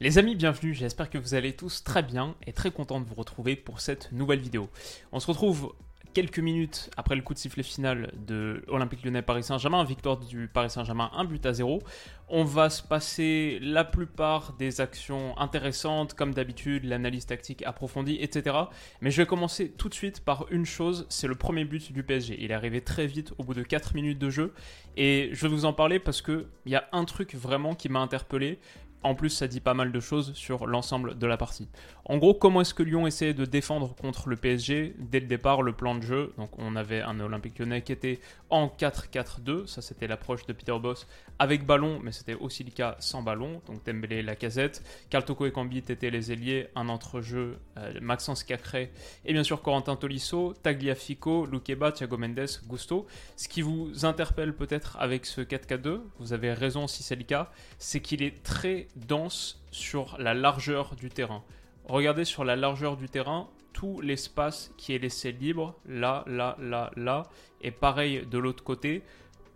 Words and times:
Les 0.00 0.18
amis, 0.18 0.34
bienvenue, 0.34 0.74
j'espère 0.74 1.08
que 1.08 1.18
vous 1.18 1.34
allez 1.34 1.52
tous 1.52 1.84
très 1.84 2.02
bien 2.02 2.34
et 2.48 2.52
très 2.52 2.72
content 2.72 2.98
de 3.00 3.06
vous 3.06 3.14
retrouver 3.14 3.54
pour 3.54 3.80
cette 3.80 4.10
nouvelle 4.10 4.40
vidéo. 4.40 4.68
On 5.12 5.20
se 5.20 5.28
retrouve 5.28 5.72
quelques 6.14 6.40
minutes 6.40 6.90
après 6.96 7.14
le 7.14 7.22
coup 7.22 7.32
de 7.32 7.38
sifflet 7.38 7.62
final 7.62 8.12
de 8.26 8.64
Olympique 8.68 9.04
Lyonnais 9.04 9.22
Paris 9.22 9.44
Saint-Germain, 9.44 9.84
victoire 9.84 10.16
du 10.16 10.48
Paris 10.48 10.70
Saint-Germain, 10.70 11.10
un 11.14 11.24
but 11.24 11.44
à 11.46 11.52
zéro. 11.52 11.80
On 12.28 12.44
va 12.44 12.70
se 12.70 12.82
passer 12.82 13.58
la 13.60 13.84
plupart 13.84 14.54
des 14.54 14.80
actions 14.80 15.36
intéressantes, 15.38 16.14
comme 16.14 16.34
d'habitude, 16.34 16.84
l'analyse 16.84 17.26
tactique 17.26 17.62
approfondie, 17.66 18.18
etc. 18.20 18.56
Mais 19.00 19.10
je 19.10 19.22
vais 19.22 19.26
commencer 19.26 19.70
tout 19.70 19.88
de 19.88 19.94
suite 19.94 20.24
par 20.24 20.46
une 20.50 20.66
chose, 20.66 21.06
c'est 21.08 21.28
le 21.28 21.34
premier 21.34 21.64
but 21.64 21.92
du 21.92 22.02
PSG. 22.02 22.36
Il 22.40 22.50
est 22.50 22.54
arrivé 22.54 22.80
très 22.80 23.06
vite 23.06 23.32
au 23.38 23.44
bout 23.44 23.54
de 23.54 23.62
4 23.62 23.94
minutes 23.94 24.18
de 24.18 24.30
jeu 24.30 24.54
et 24.96 25.30
je 25.32 25.46
vais 25.46 25.54
vous 25.54 25.64
en 25.64 25.72
parler 25.72 25.98
parce 25.98 26.22
qu'il 26.22 26.46
y 26.66 26.76
a 26.76 26.88
un 26.92 27.04
truc 27.04 27.34
vraiment 27.34 27.74
qui 27.74 27.88
m'a 27.88 28.00
interpellé. 28.00 28.58
En 29.04 29.14
plus, 29.14 29.28
ça 29.28 29.46
dit 29.46 29.60
pas 29.60 29.74
mal 29.74 29.92
de 29.92 30.00
choses 30.00 30.32
sur 30.34 30.66
l'ensemble 30.66 31.18
de 31.18 31.26
la 31.26 31.36
partie. 31.36 31.68
En 32.06 32.16
gros, 32.16 32.34
comment 32.34 32.62
est-ce 32.62 32.74
que 32.74 32.82
Lyon 32.82 33.06
essayait 33.06 33.34
de 33.34 33.44
défendre 33.44 33.94
contre 33.94 34.28
le 34.28 34.36
PSG 34.36 34.96
Dès 34.98 35.20
le 35.20 35.26
départ, 35.26 35.62
le 35.62 35.74
plan 35.74 35.94
de 35.94 36.02
jeu, 36.02 36.32
donc 36.38 36.58
on 36.58 36.74
avait 36.74 37.02
un 37.02 37.20
Olympique 37.20 37.58
lyonnais 37.58 37.82
qui 37.82 37.92
était 37.92 38.18
en 38.50 38.66
4-4-2, 38.66 39.66
ça 39.66 39.82
c'était 39.82 40.06
l'approche 40.06 40.46
de 40.46 40.52
Peter 40.52 40.76
Boss 40.80 41.06
avec 41.38 41.66
ballon, 41.66 41.98
mais 42.02 42.12
c'était 42.12 42.34
aussi 42.34 42.62
le 42.64 42.70
cas 42.70 42.96
sans 43.00 43.22
ballon, 43.22 43.60
donc 43.66 43.84
Dembélé, 43.84 44.22
Lacazette, 44.22 44.82
Kaltoko 45.10 45.46
et 45.46 45.52
Cambi 45.52 45.78
étaient 45.78 46.10
les 46.10 46.32
ailiers, 46.32 46.68
un 46.76 46.88
entre-jeu, 46.88 47.58
euh, 47.76 47.92
Maxence 48.00 48.44
Cacré, 48.44 48.92
et 49.24 49.32
bien 49.32 49.42
sûr 49.42 49.62
Corentin 49.62 49.96
Tolisso, 49.96 50.54
Tagliafico, 50.62 51.46
Lukeba, 51.46 51.92
Thiago 51.92 52.16
Mendes, 52.16 52.46
Gusto. 52.68 53.06
Ce 53.36 53.48
qui 53.48 53.62
vous 53.62 54.04
interpelle 54.04 54.54
peut-être 54.54 54.96
avec 55.00 55.26
ce 55.26 55.40
4-4-2, 55.40 56.00
vous 56.18 56.32
avez 56.32 56.52
raison 56.52 56.86
si 56.86 57.02
c'est 57.02 57.16
le 57.16 57.24
cas, 57.24 57.50
c'est 57.78 58.00
qu'il 58.00 58.22
est 58.22 58.42
très 58.42 58.86
dense 58.96 59.62
sur 59.70 60.16
la 60.18 60.34
largeur 60.34 60.96
du 60.96 61.10
terrain. 61.10 61.42
Regardez 61.84 62.24
sur 62.24 62.44
la 62.44 62.56
largeur 62.56 62.96
du 62.96 63.08
terrain, 63.08 63.48
tout 63.72 64.00
l'espace 64.00 64.72
qui 64.76 64.94
est 64.94 64.98
laissé 64.98 65.32
libre, 65.32 65.74
là, 65.84 66.24
là, 66.26 66.56
là, 66.60 66.90
là, 66.96 67.24
et 67.60 67.70
pareil 67.70 68.26
de 68.26 68.38
l'autre 68.38 68.64
côté. 68.64 69.02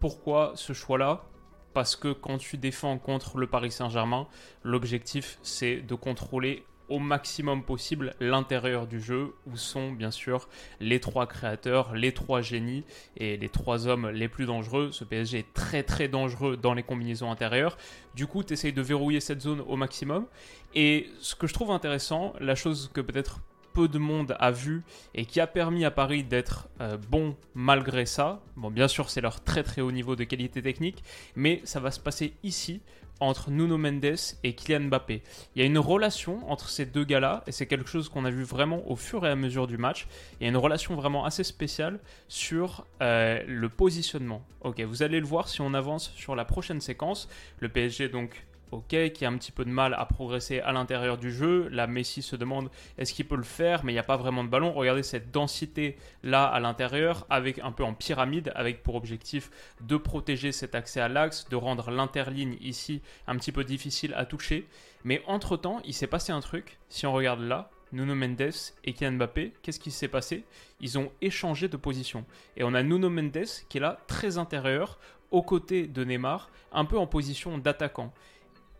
Pourquoi 0.01 0.53
ce 0.55 0.73
choix-là? 0.73 1.25
Parce 1.73 1.97
que 1.97 2.13
quand 2.13 2.39
tu 2.39 2.57
défends 2.57 2.99
contre 2.99 3.39
le 3.39 3.47
Paris 3.47 3.71
Saint-Germain, 3.71 4.27
l'objectif 4.63 5.39
c'est 5.43 5.77
de 5.77 5.95
contrôler 5.95 6.65
au 6.89 6.99
maximum 6.99 7.63
possible 7.63 8.15
l'intérieur 8.21 8.87
du 8.87 9.01
jeu 9.01 9.35
où 9.47 9.57
sont 9.57 9.93
bien 9.93 10.11
sûr 10.11 10.49
les 10.81 11.01
trois 11.01 11.27
créateurs, 11.27 11.95
les 11.95 12.13
trois 12.13 12.41
génies 12.41 12.85
et 13.17 13.37
les 13.37 13.49
trois 13.49 13.87
hommes 13.87 14.09
les 14.09 14.29
plus 14.29 14.47
dangereux. 14.47 14.91
Ce 14.93 15.05
PSG 15.05 15.39
est 15.39 15.53
très 15.55 15.83
très 15.83 16.09
dangereux 16.09 16.57
dans 16.57 16.75
les 16.75 16.83
combinaisons 16.83 17.31
intérieures. 17.31 17.77
Du 18.15 18.27
coup, 18.27 18.43
tu 18.43 18.53
essayes 18.55 18.73
de 18.73 18.83
verrouiller 18.83 19.21
cette 19.21 19.41
zone 19.41 19.61
au 19.61 19.77
maximum. 19.77 20.27
Et 20.75 21.09
ce 21.21 21.35
que 21.35 21.47
je 21.47 21.55
trouve 21.55 21.71
intéressant, 21.71 22.33
la 22.41 22.55
chose 22.55 22.91
que 22.93 23.01
peut-être 23.01 23.41
peu 23.73 23.89
de 23.89 23.99
monde 23.99 24.37
a 24.41 24.51
vu 24.51 24.83
et 25.15 25.25
qui 25.25 25.41
a 25.41 25.47
permis 25.47 25.85
à 25.85 25.91
Paris 25.91 26.25
d'être 26.25 26.69
euh, 26.81 26.97
bon 26.97 27.37
malgré 27.55 28.07
ça. 28.07 28.43
Bon, 28.57 28.71
bien 28.71 28.89
sûr, 28.89 29.11
c'est 29.11 29.21
leur 29.21 29.43
très 29.43 29.63
très 29.63 29.81
haut 29.81 29.93
niveau 29.93 30.17
de 30.17 30.25
qualité 30.25 30.63
technique, 30.63 31.05
mais 31.37 31.61
ça 31.65 31.79
va 31.79 31.91
se 31.91 32.01
passer 32.01 32.35
ici 32.43 32.81
entre 33.21 33.51
Nuno 33.51 33.79
Mendes 33.79 34.17
et 34.45 34.55
Kylian 34.55 34.89
Mbappé. 34.89 35.23
Il 35.55 35.61
y 35.61 35.63
a 35.63 35.67
une 35.67 35.79
relation 35.79 36.49
entre 36.51 36.69
ces 36.69 36.87
deux 36.87 37.05
gars-là, 37.05 37.43
et 37.47 37.53
c'est 37.53 37.67
quelque 37.67 37.89
chose 37.89 38.09
qu'on 38.09 38.25
a 38.25 38.31
vu 38.31 38.45
vraiment 38.45 38.89
au 38.91 38.97
fur 38.97 39.27
et 39.27 39.31
à 39.31 39.37
mesure 39.37 39.67
du 39.67 39.79
match. 39.79 40.07
Il 40.41 40.45
y 40.45 40.47
a 40.47 40.51
une 40.51 40.57
relation 40.57 40.95
vraiment 40.95 41.25
assez 41.25 41.45
spéciale 41.45 42.01
sur 42.29 42.87
euh, 43.03 43.43
le 43.47 43.69
positionnement. 43.69 44.45
Ok, 44.61 44.81
vous 44.81 45.03
allez 45.03 45.21
le 45.21 45.27
voir 45.27 45.49
si 45.49 45.61
on 45.61 45.75
avance 45.75 46.13
sur 46.17 46.35
la 46.37 46.45
prochaine 46.45 46.81
séquence. 46.81 47.29
Le 47.61 47.69
PSG 47.69 48.09
donc 48.09 48.45
ok, 48.71 49.13
qui 49.13 49.25
a 49.25 49.29
un 49.29 49.37
petit 49.37 49.53
peu 49.53 49.65
de 49.65 49.71
mal 49.71 49.95
à 49.95 50.05
progresser 50.07 50.61
à 50.61 50.73
l'intérieur 50.73 51.19
du 51.19 51.33
jeu. 51.33 51.69
Là, 51.69 51.87
Messi 51.87 52.23
se 52.23 52.37
demande 52.37 52.71
est-ce 52.97 53.13
qu'il 53.13 53.27
peut 53.27 53.37
le 53.37 53.43
faire, 53.43 53.85
mais 53.85 53.93
il 53.93 53.95
n'y 53.95 54.01
a 54.01 54.05
pas 54.05 54.17
vraiment 54.17 54.45
de 54.45 54.49
ballon. 54.49 54.73
Regardez 54.73 55.03
cette 55.03 55.31
densité 55.31 55.97
là 56.23 56.45
à 56.45 56.61
l'intérieur, 56.61 57.27
avec 57.31 57.59
un 57.61 57.73
peu 57.73 57.85
en 57.85 57.95
pyramide, 57.95 58.53
avec 58.55 58.83
pour 58.83 58.95
objectif 58.95 59.51
de 59.81 59.97
protéger 59.97 60.53
cet 60.53 60.75
accès 60.75 61.01
à 61.01 61.09
l'axe, 61.09 61.49
de 61.49 61.57
rendre 61.57 61.91
l'interligne 61.91 62.57
ici 62.61 63.03
un 63.27 63.37
petit 63.37 63.53
peu 63.53 63.65
difficile 63.65 64.15
à 64.15 64.25
toucher. 64.25 64.67
Mais 65.05 65.23
entre-temps, 65.27 65.81
il 65.85 65.95
s'est 65.95 66.07
passé 66.07 66.33
un 66.33 66.41
truc, 66.41 66.79
si 66.89 67.07
on 67.07 67.13
regarde 67.13 67.41
là, 67.41 67.71
Nuno 67.93 68.15
Mendes 68.15 68.53
et 68.85 68.93
Kylian 68.93 69.13
Mbappé, 69.13 69.55
qu'est-ce 69.63 69.81
qui 69.81 69.91
s'est 69.91 70.09
passé? 70.09 70.45
Ils 70.81 70.99
ont 70.99 71.11
échangé 71.23 71.69
de 71.69 71.77
position. 71.77 72.25
Et 72.57 72.65
on 72.65 72.75
a 72.75 72.83
Nuno 72.83 73.09
Mendes 73.09 73.47
qui 73.69 73.79
est 73.79 73.81
là, 73.81 74.01
très 74.07 74.37
intérieur, 74.37 74.99
aux 75.31 75.43
côtés 75.43 75.87
de 75.87 76.05
Neymar, 76.05 76.51
un 76.73 76.85
peu 76.85 76.99
en 76.99 77.07
position 77.07 77.59
d'attaquant. 77.59 78.13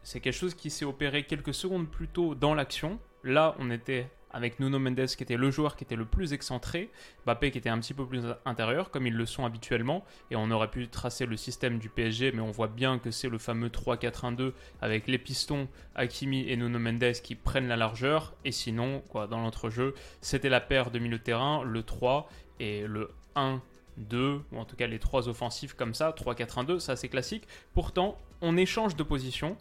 C'est 0.09 0.21
quelque 0.21 0.39
chose 0.39 0.55
qui 0.55 0.71
s'est 0.71 0.87
opéré 0.87 1.25
quelques 1.25 1.53
secondes 1.53 1.87
plus 1.87 2.09
tôt 2.09 2.35
dans 2.35 2.55
l'action. 2.55 2.99
Là, 3.25 3.55
on 3.59 3.71
était 3.71 4.11
avec 4.31 4.59
Nuno 4.59 4.79
Mendes 4.79 5.05
qui 5.05 5.23
était 5.23 5.37
le 5.37 5.51
joueur 5.51 5.77
qui 5.77 5.85
était 5.85 5.97
le 5.97 6.07
plus 6.07 6.33
excentré, 6.33 6.89
Mbappé 7.27 7.51
qui 7.51 7.59
était 7.59 7.69
un 7.69 7.79
petit 7.79 7.93
peu 7.93 8.07
plus 8.07 8.23
intérieur 8.47 8.91
comme 8.91 9.07
ils 9.07 9.15
le 9.15 9.27
sont 9.27 9.45
habituellement 9.45 10.07
et 10.31 10.37
on 10.37 10.51
aurait 10.51 10.71
pu 10.71 10.89
tracer 10.89 11.27
le 11.27 11.37
système 11.37 11.79
du 11.79 11.91
PSG 11.91 12.33
mais 12.33 12.41
on 12.41 12.51
voit 12.51 12.69
bien 12.69 12.99
que 12.99 13.11
c'est 13.11 13.29
le 13.29 13.37
fameux 13.37 13.69
3-4-1-2 13.69 14.53
avec 14.81 15.09
les 15.09 15.19
pistons 15.19 15.69
Hakimi 15.95 16.49
et 16.49 16.57
Nuno 16.57 16.79
Mendes 16.79 17.13
qui 17.23 17.35
prennent 17.35 17.69
la 17.69 17.77
largeur 17.77 18.35
et 18.47 18.53
sinon 18.53 19.03
quoi 19.09 19.27
dans 19.27 19.41
l'entrejeu 19.41 19.95
c'était 20.23 20.49
la 20.49 20.61
paire 20.61 20.91
de 20.91 20.99
milieu 20.99 21.19
de 21.19 21.23
terrain 21.23 21.63
le 21.65 21.83
3 21.83 22.31
et 22.61 22.87
le 22.87 23.11
1 23.35 23.61
2, 23.99 24.43
ou 24.53 24.59
en 24.59 24.65
tout 24.65 24.77
cas 24.77 24.87
les 24.87 24.99
trois 24.99 25.29
offensifs 25.29 25.75
comme 25.75 25.95
ça, 25.95 26.11
3-4-1-2, 26.13 26.79
ça 26.79 26.97
c'est 26.97 27.09
classique. 27.09 27.47
Pourtant, 27.75 28.17
on 28.41 28.57
échange 28.57 28.97
de 28.97 29.03
position, 29.03 29.57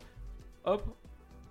hop, 0.68 0.84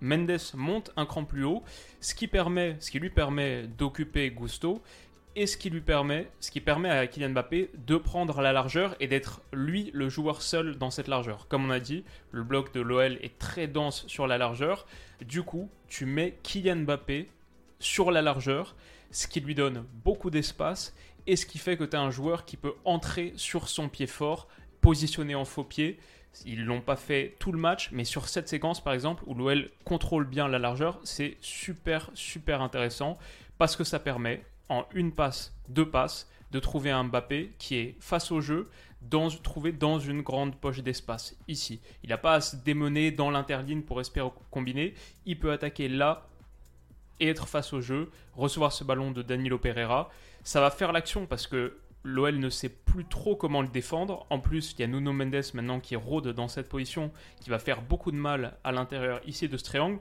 Mendes 0.00 0.52
monte 0.54 0.92
un 0.96 1.06
cran 1.06 1.24
plus 1.24 1.44
haut, 1.44 1.64
ce 2.00 2.14
qui, 2.14 2.28
permet, 2.28 2.76
ce 2.80 2.90
qui 2.90 3.00
lui 3.00 3.10
permet 3.10 3.66
d'occuper 3.66 4.30
Gusto 4.30 4.82
et 5.34 5.46
ce 5.46 5.56
qui 5.56 5.70
lui 5.70 5.80
permet, 5.80 6.30
ce 6.38 6.50
qui 6.50 6.60
permet 6.60 6.90
à 6.90 7.06
Kylian 7.06 7.30
Mbappé 7.30 7.70
de 7.74 7.96
prendre 7.96 8.40
la 8.40 8.52
largeur 8.52 8.94
et 9.00 9.06
d'être 9.06 9.42
lui 9.52 9.90
le 9.92 10.08
joueur 10.08 10.42
seul 10.42 10.76
dans 10.76 10.90
cette 10.90 11.08
largeur. 11.08 11.48
Comme 11.48 11.66
on 11.66 11.70
a 11.70 11.80
dit, 11.80 12.04
le 12.30 12.42
bloc 12.42 12.72
de 12.72 12.80
l'OL 12.80 13.18
est 13.22 13.38
très 13.38 13.66
dense 13.66 14.06
sur 14.06 14.26
la 14.26 14.38
largeur. 14.38 14.86
Du 15.24 15.42
coup, 15.42 15.70
tu 15.88 16.06
mets 16.06 16.38
Kylian 16.42 16.76
Mbappé 16.76 17.28
sur 17.78 18.10
la 18.10 18.22
largeur, 18.22 18.76
ce 19.10 19.26
qui 19.26 19.40
lui 19.40 19.54
donne 19.54 19.84
beaucoup 20.04 20.30
d'espace 20.30 20.94
et 21.26 21.36
ce 21.36 21.46
qui 21.46 21.58
fait 21.58 21.76
que 21.76 21.84
tu 21.84 21.96
as 21.96 22.00
un 22.00 22.10
joueur 22.10 22.44
qui 22.44 22.56
peut 22.56 22.74
entrer 22.84 23.32
sur 23.36 23.68
son 23.68 23.88
pied 23.88 24.06
fort, 24.06 24.48
positionné 24.80 25.34
en 25.34 25.44
faux 25.44 25.64
pied 25.64 25.98
ils 26.44 26.64
l'ont 26.64 26.80
pas 26.80 26.96
fait 26.96 27.36
tout 27.38 27.52
le 27.52 27.58
match, 27.58 27.90
mais 27.92 28.04
sur 28.04 28.28
cette 28.28 28.48
séquence 28.48 28.82
par 28.82 28.92
exemple 28.92 29.22
où 29.26 29.34
l'OL 29.34 29.70
contrôle 29.84 30.26
bien 30.26 30.48
la 30.48 30.58
largeur, 30.58 31.00
c'est 31.04 31.36
super 31.40 32.10
super 32.14 32.60
intéressant 32.60 33.18
parce 33.58 33.76
que 33.76 33.84
ça 33.84 33.98
permet 33.98 34.42
en 34.68 34.84
une 34.92 35.12
passe, 35.12 35.54
deux 35.68 35.88
passes, 35.88 36.28
de 36.52 36.60
trouver 36.60 36.90
un 36.90 37.04
Mbappé 37.04 37.52
qui 37.58 37.76
est 37.76 37.96
face 38.00 38.30
au 38.30 38.40
jeu, 38.40 38.68
dans, 39.02 39.28
trouvé 39.28 39.72
dans 39.72 39.98
une 39.98 40.22
grande 40.22 40.56
poche 40.56 40.82
d'espace 40.82 41.36
ici. 41.48 41.80
Il 42.02 42.10
n'a 42.10 42.18
pas 42.18 42.34
à 42.34 42.40
se 42.40 42.56
démener 42.56 43.10
dans 43.10 43.30
l'interligne 43.30 43.82
pour 43.82 44.00
espérer 44.00 44.30
combiner. 44.50 44.94
Il 45.26 45.38
peut 45.38 45.52
attaquer 45.52 45.88
là 45.88 46.26
et 47.20 47.28
être 47.28 47.48
face 47.48 47.72
au 47.72 47.80
jeu, 47.80 48.10
recevoir 48.34 48.72
ce 48.72 48.84
ballon 48.84 49.10
de 49.10 49.22
Danilo 49.22 49.58
Pereira. 49.58 50.10
Ça 50.44 50.60
va 50.60 50.70
faire 50.70 50.92
l'action 50.92 51.26
parce 51.26 51.46
que 51.46 51.76
l'OL 52.06 52.38
ne 52.38 52.50
sait 52.50 52.68
plus 52.68 53.04
trop 53.04 53.34
comment 53.34 53.62
le 53.62 53.68
défendre. 53.68 54.26
En 54.30 54.38
plus, 54.38 54.72
il 54.72 54.80
y 54.80 54.84
a 54.84 54.86
Nuno 54.86 55.12
Mendes 55.12 55.42
maintenant 55.54 55.80
qui 55.80 55.96
rôde 55.96 56.28
dans 56.28 56.46
cette 56.46 56.68
position, 56.68 57.10
qui 57.40 57.50
va 57.50 57.58
faire 57.58 57.82
beaucoup 57.82 58.12
de 58.12 58.16
mal 58.16 58.56
à 58.62 58.70
l'intérieur 58.70 59.20
ici 59.26 59.48
de 59.48 59.56
ce 59.56 59.64
triangle. 59.64 59.98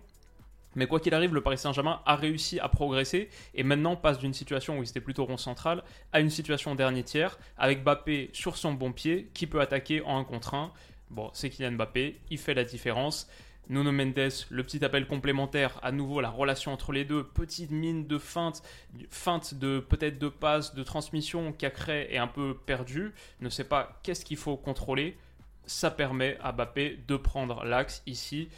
Mais 0.75 0.85
quoi 0.85 0.99
qu'il 0.99 1.15
arrive, 1.15 1.33
le 1.33 1.41
Paris 1.41 1.57
Saint-Germain 1.57 2.01
a 2.05 2.15
réussi 2.15 2.59
à 2.59 2.69
progresser 2.69 3.29
et 3.55 3.63
maintenant 3.63 3.95
passe 3.95 4.19
d'une 4.19 4.33
situation 4.33 4.77
où 4.77 4.83
il 4.83 4.89
était 4.89 5.01
plutôt 5.01 5.25
rond 5.25 5.37
central 5.37 5.83
à 6.13 6.19
une 6.19 6.29
situation 6.29 6.75
dernier 6.75 7.03
tiers 7.03 7.39
avec 7.57 7.83
Mbappé 7.83 8.29
sur 8.33 8.55
son 8.57 8.73
bon 8.73 8.91
pied 8.91 9.31
qui 9.33 9.47
peut 9.47 9.61
attaquer 9.61 10.01
en 10.01 10.19
1 10.19 10.25
contre 10.25 10.53
1. 10.53 10.71
Bon, 11.09 11.31
c'est 11.33 11.49
Kylian 11.49 11.71
Mbappé, 11.71 12.19
il 12.29 12.37
fait 12.37 12.53
la 12.53 12.65
différence. 12.65 13.27
Nuno 13.69 13.91
Mendes, 13.91 14.45
le 14.49 14.63
petit 14.63 14.83
appel 14.85 15.07
complémentaire, 15.07 15.79
à 15.81 15.91
nouveau 15.91 16.21
la 16.21 16.29
relation 16.29 16.71
entre 16.71 16.91
les 16.91 17.05
deux, 17.05 17.23
petite 17.23 17.71
mine 17.71 18.05
de 18.05 18.17
feinte, 18.17 18.61
de 19.53 19.79
peut-être 19.79 20.19
de 20.19 20.29
passe, 20.29 20.75
de 20.75 20.83
transmission 20.83 21.51
qu'Acré 21.51 22.07
est 22.11 22.17
un 22.17 22.27
peu 22.27 22.55
perdu, 22.65 23.13
ne 23.41 23.49
sait 23.49 23.63
pas 23.63 23.99
qu'est-ce 24.03 24.23
qu'il 24.23 24.37
faut 24.37 24.57
contrôler. 24.57 25.17
Ça 25.65 25.89
permet 25.89 26.37
à 26.43 26.51
Mbappé 26.51 26.99
de 27.07 27.17
prendre 27.17 27.65
l'axe 27.65 28.03
ici 28.05 28.49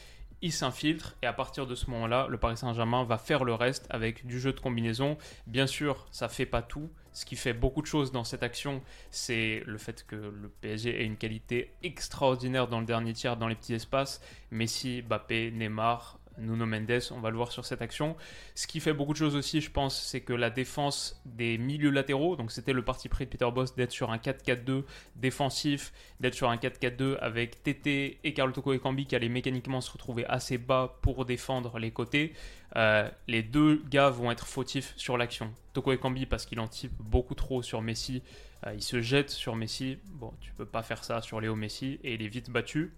il 0.41 0.51
s'infiltre 0.51 1.15
et 1.21 1.25
à 1.25 1.33
partir 1.33 1.65
de 1.65 1.75
ce 1.75 1.89
moment-là, 1.89 2.27
le 2.29 2.37
Paris 2.37 2.57
Saint-Germain 2.57 3.03
va 3.03 3.17
faire 3.17 3.43
le 3.43 3.53
reste 3.53 3.87
avec 3.89 4.25
du 4.25 4.39
jeu 4.39 4.53
de 4.53 4.59
combinaison. 4.59 5.17
Bien 5.47 5.67
sûr, 5.67 6.05
ça 6.11 6.29
fait 6.29 6.45
pas 6.45 6.61
tout. 6.61 6.89
Ce 7.13 7.25
qui 7.25 7.35
fait 7.35 7.53
beaucoup 7.53 7.81
de 7.81 7.87
choses 7.87 8.11
dans 8.11 8.23
cette 8.23 8.43
action, 8.43 8.83
c'est 9.09 9.63
le 9.65 9.79
fait 9.79 10.05
que 10.05 10.15
le 10.15 10.49
PSG 10.61 11.01
ait 11.01 11.05
une 11.05 11.17
qualité 11.17 11.73
extraordinaire 11.81 12.67
dans 12.67 12.79
le 12.79 12.85
dernier 12.85 13.13
tiers, 13.13 13.37
dans 13.37 13.47
les 13.47 13.55
petits 13.55 13.73
espaces. 13.73 14.21
Messi, 14.51 15.01
Mbappé, 15.01 15.49
Neymar, 15.51 16.19
Nuno 16.37 16.65
Mendes, 16.65 17.01
on 17.11 17.19
va 17.19 17.29
le 17.29 17.37
voir 17.37 17.51
sur 17.51 17.65
cette 17.65 17.81
action. 17.81 18.15
Ce 18.55 18.67
qui 18.67 18.79
fait 18.79 18.93
beaucoup 18.93 19.13
de 19.13 19.17
choses 19.17 19.35
aussi, 19.35 19.61
je 19.61 19.71
pense, 19.71 20.01
c'est 20.01 20.21
que 20.21 20.33
la 20.33 20.49
défense 20.49 21.21
des 21.25 21.57
milieux 21.57 21.89
latéraux, 21.89 22.35
donc 22.35 22.51
c'était 22.51 22.73
le 22.73 22.83
parti 22.83 23.09
pris 23.09 23.25
de 23.25 23.29
Peter 23.29 23.49
Boss 23.53 23.75
d'être 23.75 23.91
sur 23.91 24.11
un 24.11 24.17
4-4-2 24.17 24.83
défensif, 25.15 25.93
d'être 26.19 26.33
sur 26.33 26.49
un 26.49 26.57
4-4-2 26.57 27.17
avec 27.19 27.63
TT 27.63 28.19
et 28.23 28.33
Carl 28.33 28.51
Toko 28.51 28.73
Ekambi 28.73 29.05
qui 29.05 29.15
allaient 29.15 29.29
mécaniquement 29.29 29.81
se 29.81 29.91
retrouver 29.91 30.25
assez 30.25 30.57
bas 30.57 30.97
pour 31.01 31.25
défendre 31.25 31.79
les 31.79 31.91
côtés. 31.91 32.33
Euh, 32.75 33.09
les 33.27 33.43
deux 33.43 33.81
gars 33.89 34.09
vont 34.09 34.31
être 34.31 34.47
fautifs 34.47 34.93
sur 34.97 35.17
l'action. 35.17 35.53
Toko 35.73 35.93
Ekambi 35.93 36.25
parce 36.25 36.45
qu'il 36.45 36.59
anticipe 36.59 36.93
beaucoup 36.99 37.35
trop 37.35 37.61
sur 37.61 37.81
Messi, 37.81 38.23
euh, 38.65 38.73
il 38.73 38.81
se 38.81 39.01
jette 39.01 39.29
sur 39.29 39.55
Messi. 39.55 39.99
Bon, 40.05 40.33
tu 40.41 40.51
peux 40.53 40.65
pas 40.65 40.83
faire 40.83 41.03
ça 41.03 41.21
sur 41.21 41.39
Léo 41.39 41.55
Messi 41.55 41.99
et 42.03 42.15
il 42.15 42.21
est 42.21 42.27
vite 42.27 42.49
battu. 42.49 42.93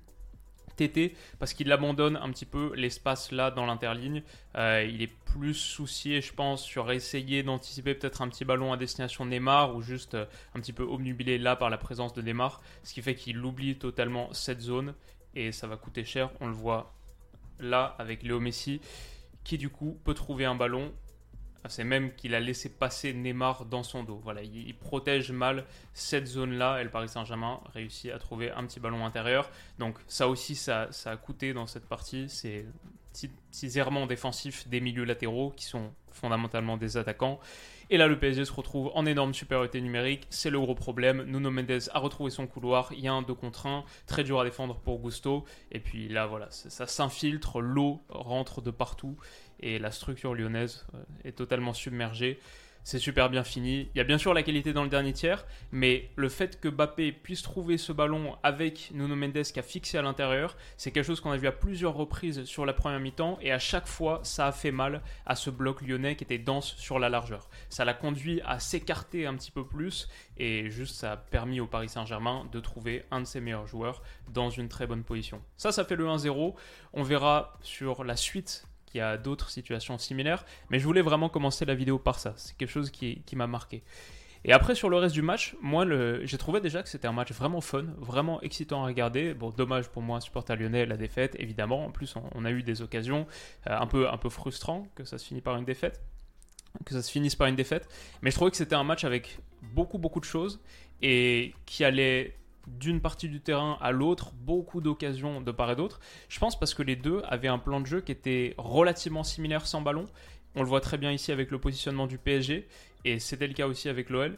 Parce 1.39 1.53
qu'il 1.53 1.71
abandonne 1.71 2.17
un 2.17 2.29
petit 2.29 2.45
peu 2.45 2.73
l'espace 2.75 3.31
là 3.31 3.51
dans 3.51 3.65
l'interligne. 3.65 4.23
Euh, 4.55 4.87
il 4.89 5.01
est 5.01 5.11
plus 5.25 5.53
soucié, 5.53 6.21
je 6.21 6.33
pense, 6.33 6.63
sur 6.63 6.91
essayer 6.91 7.43
d'anticiper 7.43 7.93
peut-être 7.93 8.21
un 8.21 8.29
petit 8.29 8.45
ballon 8.45 8.71
à 8.71 8.77
destination 8.77 9.25
Neymar 9.25 9.75
ou 9.75 9.81
juste 9.81 10.15
euh, 10.15 10.25
un 10.55 10.59
petit 10.59 10.73
peu 10.73 10.83
obnubilé 10.83 11.37
là 11.37 11.55
par 11.55 11.69
la 11.69 11.77
présence 11.77 12.13
de 12.13 12.21
Neymar, 12.21 12.61
ce 12.83 12.93
qui 12.93 13.01
fait 13.01 13.15
qu'il 13.15 13.43
oublie 13.43 13.75
totalement 13.75 14.33
cette 14.33 14.61
zone 14.61 14.93
et 15.35 15.51
ça 15.51 15.67
va 15.67 15.77
coûter 15.77 16.05
cher. 16.05 16.31
On 16.39 16.47
le 16.47 16.53
voit 16.53 16.93
là 17.59 17.95
avec 17.99 18.23
Léo 18.23 18.39
Messi 18.39 18.81
qui 19.43 19.57
du 19.57 19.69
coup 19.69 19.97
peut 20.03 20.13
trouver 20.13 20.45
un 20.45 20.55
ballon 20.55 20.91
c'est 21.67 21.83
même 21.83 22.13
qu'il 22.13 22.35
a 22.35 22.39
laissé 22.39 22.69
passer 22.69 23.13
Neymar 23.13 23.65
dans 23.65 23.83
son 23.83 24.03
dos. 24.03 24.19
Voilà, 24.23 24.41
il, 24.41 24.75
protège 24.75 25.31
mal 25.31 25.65
cette 25.93 26.27
zone-là 26.27 26.79
et 26.79 26.83
le 26.83 26.89
Paris 26.89 27.09
Saint-Germain 27.09 27.59
réussit 27.73 28.11
à 28.11 28.19
trouver 28.19 28.51
un 28.51 28.65
petit 28.65 28.79
ballon 28.79 29.05
intérieur. 29.05 29.49
Donc 29.77 29.97
ça 30.07 30.27
aussi, 30.27 30.55
ça, 30.55 30.87
ça 30.91 31.11
a 31.11 31.17
coûté 31.17 31.53
dans 31.53 31.67
cette 31.67 31.85
partie. 31.87 32.29
C'est 32.29 32.65
petits 33.27 33.77
errements 33.77 34.05
défensifs 34.05 34.67
des 34.67 34.79
milieux 34.79 35.03
latéraux 35.03 35.51
qui 35.55 35.65
sont 35.65 35.91
fondamentalement 36.11 36.77
des 36.77 36.97
attaquants. 36.97 37.39
Et 37.91 37.97
là, 37.97 38.07
le 38.07 38.19
PSG 38.19 38.45
se 38.45 38.53
retrouve 38.53 38.91
en 38.93 39.05
énorme 39.05 39.33
supériorité 39.33 39.81
numérique. 39.81 40.27
C'est 40.29 40.51
le 40.51 40.59
gros 40.59 40.75
problème. 40.75 41.23
Nuno 41.23 41.49
Mendes 41.49 41.89
a 41.91 41.99
retrouvé 41.99 42.29
son 42.29 42.45
couloir. 42.45 42.91
Il 42.93 42.99
y 42.99 43.07
a 43.07 43.13
un 43.13 43.23
2 43.23 43.33
contre 43.33 43.65
1. 43.65 43.83
Très 44.05 44.23
dur 44.23 44.39
à 44.39 44.43
défendre 44.43 44.75
pour 44.79 44.99
Gusto. 44.99 45.43
Et 45.71 45.79
puis 45.79 46.07
là, 46.07 46.27
voilà, 46.27 46.47
ça 46.51 46.85
s'infiltre. 46.85 47.61
L'eau 47.61 48.01
rentre 48.09 48.61
de 48.61 48.69
partout. 48.69 49.17
Et 49.59 49.79
la 49.79 49.91
structure 49.91 50.33
lyonnaise 50.33 50.85
euh, 50.93 51.03
est 51.23 51.33
totalement 51.33 51.73
submergée 51.73 52.39
c'est 52.83 52.99
super 52.99 53.29
bien 53.29 53.43
fini. 53.43 53.89
Il 53.93 53.97
y 53.97 54.01
a 54.01 54.03
bien 54.03 54.17
sûr 54.17 54.33
la 54.33 54.43
qualité 54.43 54.73
dans 54.73 54.83
le 54.83 54.89
dernier 54.89 55.13
tiers, 55.13 55.45
mais 55.71 56.09
le 56.15 56.29
fait 56.29 56.59
que 56.59 56.67
Bappé 56.67 57.11
puisse 57.11 57.41
trouver 57.41 57.77
ce 57.77 57.91
ballon 57.91 58.35
avec 58.41 58.89
Nuno 58.93 59.15
Mendes 59.15 59.43
qui 59.43 59.59
a 59.59 59.61
fixé 59.61 59.97
à 59.97 60.01
l'intérieur, 60.01 60.57
c'est 60.77 60.91
quelque 60.91 61.05
chose 61.05 61.21
qu'on 61.21 61.31
a 61.31 61.37
vu 61.37 61.47
à 61.47 61.51
plusieurs 61.51 61.93
reprises 61.93 62.45
sur 62.45 62.65
la 62.65 62.73
première 62.73 62.99
mi-temps, 62.99 63.37
et 63.41 63.51
à 63.51 63.59
chaque 63.59 63.87
fois, 63.87 64.21
ça 64.23 64.47
a 64.47 64.51
fait 64.51 64.71
mal 64.71 65.01
à 65.25 65.35
ce 65.35 65.49
bloc 65.49 65.81
lyonnais 65.81 66.15
qui 66.15 66.23
était 66.23 66.37
dense 66.37 66.75
sur 66.77 66.99
la 66.99 67.09
largeur. 67.09 67.49
Ça 67.69 67.85
l'a 67.85 67.93
conduit 67.93 68.41
à 68.45 68.59
s'écarter 68.59 69.27
un 69.27 69.35
petit 69.35 69.51
peu 69.51 69.65
plus, 69.65 70.09
et 70.37 70.71
juste 70.71 70.95
ça 70.95 71.11
a 71.11 71.17
permis 71.17 71.59
au 71.59 71.67
Paris 71.67 71.89
Saint-Germain 71.89 72.47
de 72.51 72.59
trouver 72.59 73.03
un 73.11 73.21
de 73.21 73.25
ses 73.25 73.41
meilleurs 73.41 73.67
joueurs 73.67 74.01
dans 74.29 74.49
une 74.49 74.69
très 74.69 74.87
bonne 74.87 75.03
position. 75.03 75.41
Ça, 75.57 75.71
ça 75.71 75.85
fait 75.85 75.95
le 75.95 76.07
1-0. 76.07 76.55
On 76.93 77.03
verra 77.03 77.57
sur 77.61 78.03
la 78.03 78.15
suite 78.15 78.65
il 78.93 78.97
y 78.97 79.01
a 79.01 79.17
d'autres 79.17 79.49
situations 79.49 79.97
similaires, 79.97 80.45
mais 80.69 80.79
je 80.79 80.85
voulais 80.85 81.01
vraiment 81.01 81.29
commencer 81.29 81.65
la 81.65 81.75
vidéo 81.75 81.99
par 81.99 82.19
ça. 82.19 82.33
C'est 82.37 82.55
quelque 82.57 82.71
chose 82.71 82.89
qui, 82.89 83.23
m'a 83.33 83.47
marqué. 83.47 83.83
Et 84.45 84.53
après, 84.53 84.73
sur 84.73 84.89
le 84.89 84.97
reste 84.97 85.13
du 85.13 85.21
match, 85.21 85.55
moi, 85.61 85.85
j'ai 86.23 86.37
trouvé 86.37 86.61
déjà 86.61 86.81
que 86.81 86.89
c'était 86.89 87.07
un 87.07 87.11
match 87.11 87.31
vraiment 87.31 87.61
fun, 87.61 87.85
vraiment 87.97 88.41
excitant 88.41 88.83
à 88.83 88.87
regarder. 88.87 89.33
Bon, 89.33 89.49
dommage 89.49 89.89
pour 89.89 90.01
moi, 90.01 90.21
supporter 90.21 90.55
lyonnais, 90.55 90.85
la 90.85 90.95
défaite, 90.95 91.35
évidemment. 91.39 91.85
En 91.85 91.91
plus, 91.91 92.15
on, 92.33 92.45
a 92.45 92.51
eu 92.51 92.63
des 92.63 92.81
occasions 92.81 93.27
euh, 93.67 93.77
un, 93.77 93.87
peu, 93.87 94.09
un 94.09 94.17
peu 94.17 94.29
frustrant 94.29 94.87
que 94.95 95.03
ça 95.03 95.17
se 95.17 95.25
finisse 95.25 95.43
par 95.43 95.57
une 95.57 95.65
défaite. 95.65 96.01
Que 96.85 96.93
ça 96.93 97.01
se 97.01 97.11
finisse 97.11 97.35
par 97.35 97.47
une 97.47 97.55
défaite. 97.55 97.89
Mais 98.21 98.31
je 98.31 98.35
trouvais 98.35 98.51
que 98.51 98.57
c'était 98.57 98.75
un 98.75 98.83
match 98.83 99.03
avec 99.03 99.39
beaucoup, 99.61 99.97
beaucoup 99.97 100.21
de 100.21 100.25
choses 100.25 100.61
et 101.01 101.53
qui 101.65 101.83
allait 101.83 102.35
d'une 102.67 103.01
partie 103.01 103.29
du 103.29 103.41
terrain 103.41 103.77
à 103.81 103.91
l'autre, 103.91 104.31
beaucoup 104.33 104.81
d'occasions 104.81 105.41
de 105.41 105.51
part 105.51 105.71
et 105.71 105.75
d'autre. 105.75 105.99
Je 106.27 106.39
pense 106.39 106.59
parce 106.59 106.73
que 106.73 106.83
les 106.83 106.95
deux 106.95 107.21
avaient 107.25 107.47
un 107.47 107.59
plan 107.59 107.79
de 107.79 107.85
jeu 107.85 108.01
qui 108.01 108.11
était 108.11 108.53
relativement 108.57 109.23
similaire 109.23 109.65
sans 109.65 109.81
ballon. 109.81 110.07
On 110.55 110.61
le 110.61 110.67
voit 110.67 110.81
très 110.81 110.97
bien 110.97 111.11
ici 111.11 111.31
avec 111.31 111.51
le 111.51 111.59
positionnement 111.59 112.07
du 112.07 112.17
PSG, 112.17 112.67
et 113.05 113.19
c'était 113.19 113.47
le 113.47 113.53
cas 113.53 113.67
aussi 113.67 113.89
avec 113.89 114.09
l'OL. 114.09 114.37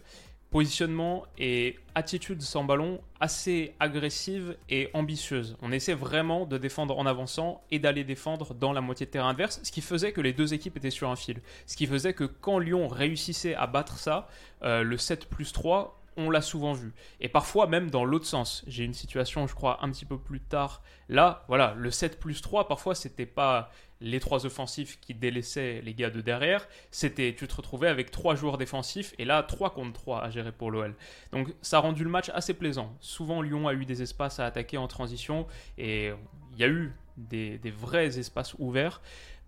Positionnement 0.49 1.25
et 1.37 1.79
attitude 1.95 2.41
sans 2.41 2.65
ballon 2.65 2.99
assez 3.21 3.73
agressive 3.79 4.57
et 4.67 4.89
ambitieuse. 4.93 5.55
On 5.61 5.71
essaie 5.71 5.93
vraiment 5.93 6.45
de 6.45 6.57
défendre 6.57 6.97
en 6.97 7.05
avançant 7.05 7.63
et 7.71 7.79
d'aller 7.79 8.03
défendre 8.03 8.53
dans 8.53 8.73
la 8.73 8.81
moitié 8.81 9.05
de 9.05 9.11
terrain 9.11 9.29
adverse, 9.29 9.61
ce 9.63 9.71
qui 9.71 9.79
faisait 9.79 10.11
que 10.11 10.19
les 10.19 10.33
deux 10.33 10.53
équipes 10.53 10.75
étaient 10.75 10.89
sur 10.89 11.09
un 11.09 11.15
fil. 11.15 11.41
Ce 11.67 11.77
qui 11.77 11.87
faisait 11.87 12.13
que 12.13 12.25
quand 12.25 12.59
Lyon 12.59 12.89
réussissait 12.89 13.55
à 13.55 13.65
battre 13.65 13.97
ça, 13.97 14.27
euh, 14.63 14.83
le 14.83 14.97
7 14.97 15.29
plus 15.29 15.53
3, 15.53 16.00
on 16.17 16.29
l'a 16.29 16.41
souvent 16.41 16.73
vu. 16.73 16.93
Et 17.19 17.29
parfois 17.29 17.67
même 17.67 17.89
dans 17.89 18.05
l'autre 18.05 18.25
sens. 18.25 18.63
J'ai 18.67 18.83
une 18.83 18.93
situation, 18.93 19.47
je 19.47 19.55
crois, 19.55 19.83
un 19.83 19.91
petit 19.91 20.05
peu 20.05 20.17
plus 20.17 20.39
tard. 20.39 20.81
Là, 21.09 21.45
voilà, 21.47 21.73
le 21.77 21.91
7 21.91 22.19
plus 22.19 22.41
3, 22.41 22.67
parfois, 22.67 22.95
c'était 22.95 23.25
pas 23.25 23.71
les 24.01 24.19
trois 24.19 24.45
offensifs 24.45 24.99
qui 24.99 25.13
délaissaient 25.13 25.81
les 25.83 25.93
gars 25.93 26.09
de 26.09 26.21
derrière. 26.21 26.67
C'était, 26.89 27.35
tu 27.37 27.47
te 27.47 27.55
retrouvais 27.55 27.87
avec 27.87 28.09
trois 28.09 28.35
joueurs 28.35 28.57
défensifs 28.57 29.13
et 29.19 29.25
là, 29.25 29.43
3 29.43 29.73
contre 29.73 29.93
3 29.93 30.23
à 30.23 30.29
gérer 30.29 30.51
pour 30.51 30.71
l'OL. 30.71 30.95
Donc, 31.31 31.53
ça 31.61 31.77
a 31.77 31.79
rendu 31.81 32.03
le 32.03 32.09
match 32.09 32.29
assez 32.33 32.53
plaisant. 32.53 32.95
Souvent, 32.99 33.41
Lyon 33.41 33.67
a 33.67 33.73
eu 33.73 33.85
des 33.85 34.01
espaces 34.01 34.39
à 34.39 34.45
attaquer 34.45 34.77
en 34.77 34.87
transition 34.87 35.45
et 35.77 36.11
il 36.53 36.59
y 36.59 36.63
a 36.63 36.67
eu 36.67 36.93
des, 37.17 37.59
des 37.59 37.71
vrais 37.71 38.17
espaces 38.17 38.55
ouverts. 38.57 39.01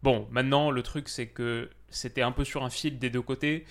Bon, 0.04 0.28
maintenant, 0.32 0.70
le 0.70 0.84
truc, 0.84 1.10
c'est 1.10 1.28
que 1.28 1.70
c'était 1.90 2.22
un 2.22 2.32
peu 2.32 2.44
sur 2.44 2.64
un 2.64 2.70
fil 2.70 3.00
des 3.00 3.10
deux 3.10 3.22
côtés 3.22 3.66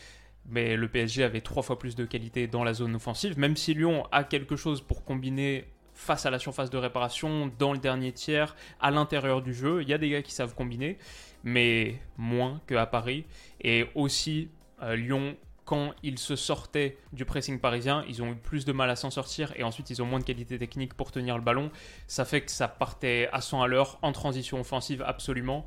mais 0.47 0.77
le 0.77 0.89
PSG 0.89 1.25
avait 1.25 1.41
trois 1.41 1.63
fois 1.63 1.79
plus 1.79 1.95
de 1.95 2.05
qualité 2.05 2.47
dans 2.47 2.65
la 2.65 2.75
zone 2.75 2.95
offensive, 2.95 3.39
même 3.39 3.57
si 3.57 3.75
Lyon 3.75 4.07
a 4.13 4.25
quelque 4.25 4.57
chose 4.57 4.81
pour 4.81 5.05
combiner 5.05 5.67
face 5.95 6.27
à 6.27 6.31
la 6.31 6.39
surface 6.39 6.71
de 6.71 6.79
réparation, 6.79 7.51
dans 7.59 7.73
le 7.73 7.79
dernier 7.79 8.13
tiers, 8.13 8.57
à 8.81 8.91
l'intérieur 8.91 9.43
du 9.43 9.55
jeu. 9.55 9.83
Il 9.83 9.89
y 9.89 9.93
a 9.93 9.99
des 9.99 10.11
gars 10.11 10.23
qui 10.23 10.33
savent 10.33 10.55
combiner, 10.55 10.99
mais 11.45 12.01
moins 12.17 12.61
qu'à 12.67 12.87
Paris. 12.87 13.25
Et 13.61 13.87
aussi, 13.95 14.49
euh, 14.83 14.97
Lyon, 14.97 15.37
quand 15.65 15.93
ils 16.03 16.19
se 16.19 16.35
sortaient 16.35 16.99
du 17.13 17.25
pressing 17.25 17.61
parisien, 17.61 18.05
ils 18.09 18.23
ont 18.23 18.33
eu 18.33 18.37
plus 18.37 18.65
de 18.65 18.73
mal 18.73 18.91
à 18.91 18.97
s'en 18.97 19.11
sortir 19.11 19.53
et 19.57 19.63
ensuite 19.63 19.91
ils 19.91 20.03
ont 20.03 20.07
moins 20.07 20.19
de 20.19 20.25
qualité 20.25 20.59
technique 20.59 20.95
pour 20.95 21.13
tenir 21.13 21.37
le 21.37 21.43
ballon. 21.43 21.71
Ça 22.09 22.25
fait 22.25 22.41
que 22.41 22.51
ça 22.51 22.69
partait 22.69 23.29
à 23.33 23.41
100 23.41 23.63
à 23.63 23.69
l'heure 23.69 23.99
en 24.03 24.13
transition 24.13 24.61
offensive 24.61 25.03
absolument 25.07 25.65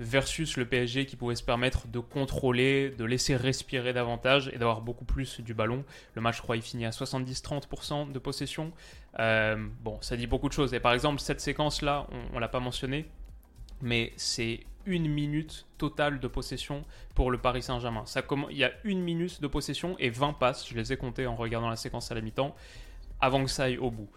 versus 0.00 0.56
le 0.56 0.66
PSG 0.66 1.06
qui 1.06 1.16
pouvait 1.16 1.34
se 1.34 1.42
permettre 1.42 1.88
de 1.88 1.98
contrôler, 1.98 2.90
de 2.90 3.04
laisser 3.04 3.36
respirer 3.36 3.92
davantage 3.92 4.50
et 4.54 4.58
d'avoir 4.58 4.80
beaucoup 4.80 5.04
plus 5.04 5.40
du 5.40 5.54
ballon. 5.54 5.84
Le 6.14 6.22
match, 6.22 6.36
je 6.36 6.42
crois, 6.42 6.56
il 6.56 6.62
finit 6.62 6.86
à 6.86 6.90
70-30% 6.90 8.12
de 8.12 8.18
possession. 8.18 8.72
Euh, 9.18 9.56
bon, 9.80 9.98
ça 10.00 10.16
dit 10.16 10.26
beaucoup 10.26 10.48
de 10.48 10.52
choses. 10.52 10.74
Et 10.74 10.80
par 10.80 10.92
exemple, 10.92 11.20
cette 11.20 11.40
séquence-là, 11.40 12.06
on 12.32 12.36
ne 12.36 12.40
l'a 12.40 12.48
pas 12.48 12.60
mentionné, 12.60 13.06
mais 13.80 14.12
c'est 14.16 14.60
une 14.86 15.08
minute 15.08 15.66
totale 15.76 16.18
de 16.18 16.28
possession 16.28 16.84
pour 17.14 17.30
le 17.30 17.38
Paris 17.38 17.62
Saint-Germain. 17.62 18.04
Il 18.50 18.56
y 18.56 18.64
a 18.64 18.72
une 18.84 19.00
minute 19.00 19.40
de 19.42 19.46
possession 19.46 19.96
et 19.98 20.08
20 20.10 20.34
passes, 20.34 20.66
je 20.68 20.74
les 20.74 20.92
ai 20.92 20.96
comptés 20.96 21.26
en 21.26 21.36
regardant 21.36 21.68
la 21.68 21.76
séquence 21.76 22.10
à 22.10 22.14
la 22.14 22.20
mi-temps, 22.20 22.54
avant 23.20 23.44
que 23.44 23.50
ça 23.50 23.64
aille 23.64 23.78
au 23.78 23.90
bout. 23.90 24.08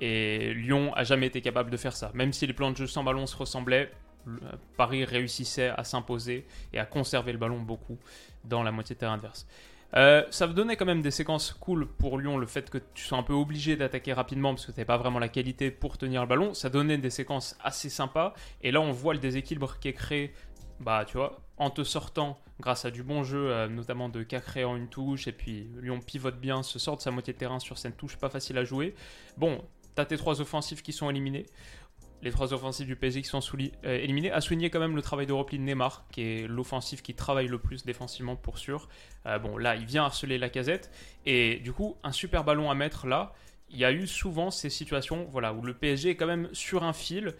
Et 0.00 0.54
Lyon 0.54 0.92
a 0.94 1.04
jamais 1.04 1.26
été 1.26 1.40
capable 1.40 1.70
de 1.70 1.76
faire 1.76 1.94
ça. 1.94 2.10
Même 2.14 2.32
si 2.32 2.46
les 2.46 2.52
plans 2.52 2.70
de 2.70 2.76
jeu 2.76 2.86
sans 2.86 3.04
ballon 3.04 3.26
se 3.26 3.36
ressemblaient, 3.36 3.90
Paris 4.76 5.04
réussissait 5.04 5.68
à 5.68 5.84
s'imposer 5.84 6.46
et 6.72 6.78
à 6.78 6.86
conserver 6.86 7.32
le 7.32 7.38
ballon 7.38 7.60
beaucoup 7.60 7.98
dans 8.44 8.62
la 8.62 8.72
moitié 8.72 8.94
de 8.94 9.00
terrain 9.00 9.14
adverse. 9.14 9.46
Euh, 9.96 10.24
ça 10.30 10.46
donnait 10.48 10.76
quand 10.76 10.86
même 10.86 11.02
des 11.02 11.12
séquences 11.12 11.52
cool 11.52 11.86
pour 11.86 12.18
Lyon, 12.18 12.36
le 12.36 12.46
fait 12.46 12.68
que 12.68 12.78
tu 12.94 13.04
sois 13.04 13.18
un 13.18 13.22
peu 13.22 13.32
obligé 13.32 13.76
d'attaquer 13.76 14.12
rapidement 14.12 14.52
parce 14.52 14.66
que 14.66 14.72
tu 14.72 14.78
n'avais 14.78 14.86
pas 14.86 14.96
vraiment 14.96 15.20
la 15.20 15.28
qualité 15.28 15.70
pour 15.70 15.98
tenir 15.98 16.22
le 16.22 16.26
ballon. 16.26 16.52
Ça 16.52 16.68
donnait 16.68 16.98
des 16.98 17.10
séquences 17.10 17.56
assez 17.62 17.88
sympas. 17.88 18.34
Et 18.62 18.72
là, 18.72 18.80
on 18.80 18.90
voit 18.90 19.14
le 19.14 19.20
déséquilibre 19.20 19.78
qui 19.78 19.88
est 19.88 19.92
créé, 19.92 20.32
bah, 20.80 21.04
tu 21.06 21.16
vois, 21.16 21.40
en 21.58 21.70
te 21.70 21.84
sortant 21.84 22.38
grâce 22.60 22.84
à 22.84 22.90
du 22.90 23.02
bon 23.02 23.22
jeu, 23.22 23.50
euh, 23.50 23.68
notamment 23.68 24.08
de 24.08 24.22
Cacré 24.22 24.64
en 24.64 24.76
une 24.76 24.88
touche. 24.88 25.28
Et 25.28 25.32
puis 25.32 25.68
Lyon 25.80 26.00
pivote 26.00 26.40
bien, 26.40 26.64
se 26.64 26.78
sort 26.80 26.96
de 26.96 27.02
sa 27.02 27.12
moitié 27.12 27.32
de 27.32 27.38
terrain 27.38 27.60
sur 27.60 27.78
cette 27.78 27.96
touche 27.96 28.16
pas 28.16 28.30
facile 28.30 28.58
à 28.58 28.64
jouer. 28.64 28.96
Bon, 29.36 29.64
t'as 29.94 30.04
tes 30.04 30.16
trois 30.16 30.40
offensifs 30.40 30.82
qui 30.82 30.92
sont 30.92 31.08
éliminés 31.08 31.46
les 32.24 32.30
trois 32.30 32.54
offensifs 32.54 32.86
du 32.86 32.96
PSG 32.96 33.22
qui 33.22 33.28
sont 33.28 33.40
euh, 33.84 33.98
éliminés. 33.98 34.32
À 34.32 34.40
souligner 34.40 34.70
quand 34.70 34.80
même 34.80 34.96
le 34.96 35.02
travail 35.02 35.26
de 35.26 35.32
repli 35.32 35.58
de 35.58 35.62
Neymar, 35.62 36.06
qui 36.10 36.22
est 36.22 36.48
l'offensif 36.48 37.02
qui 37.02 37.14
travaille 37.14 37.48
le 37.48 37.58
plus 37.58 37.84
défensivement 37.84 38.34
pour 38.34 38.58
sûr. 38.58 38.88
Euh, 39.26 39.38
bon, 39.38 39.58
là, 39.58 39.76
il 39.76 39.84
vient 39.84 40.04
harceler 40.04 40.38
la 40.38 40.48
casette. 40.48 40.90
Et 41.26 41.56
du 41.56 41.72
coup, 41.72 41.96
un 42.02 42.12
super 42.12 42.42
ballon 42.42 42.70
à 42.70 42.74
mettre 42.74 43.06
là. 43.06 43.34
Il 43.70 43.78
y 43.78 43.84
a 43.84 43.92
eu 43.92 44.06
souvent 44.06 44.50
ces 44.50 44.70
situations 44.70 45.28
voilà, 45.30 45.52
où 45.52 45.62
le 45.62 45.74
PSG 45.74 46.10
est 46.10 46.16
quand 46.16 46.26
même 46.26 46.48
sur 46.52 46.82
un 46.82 46.94
fil. 46.94 47.34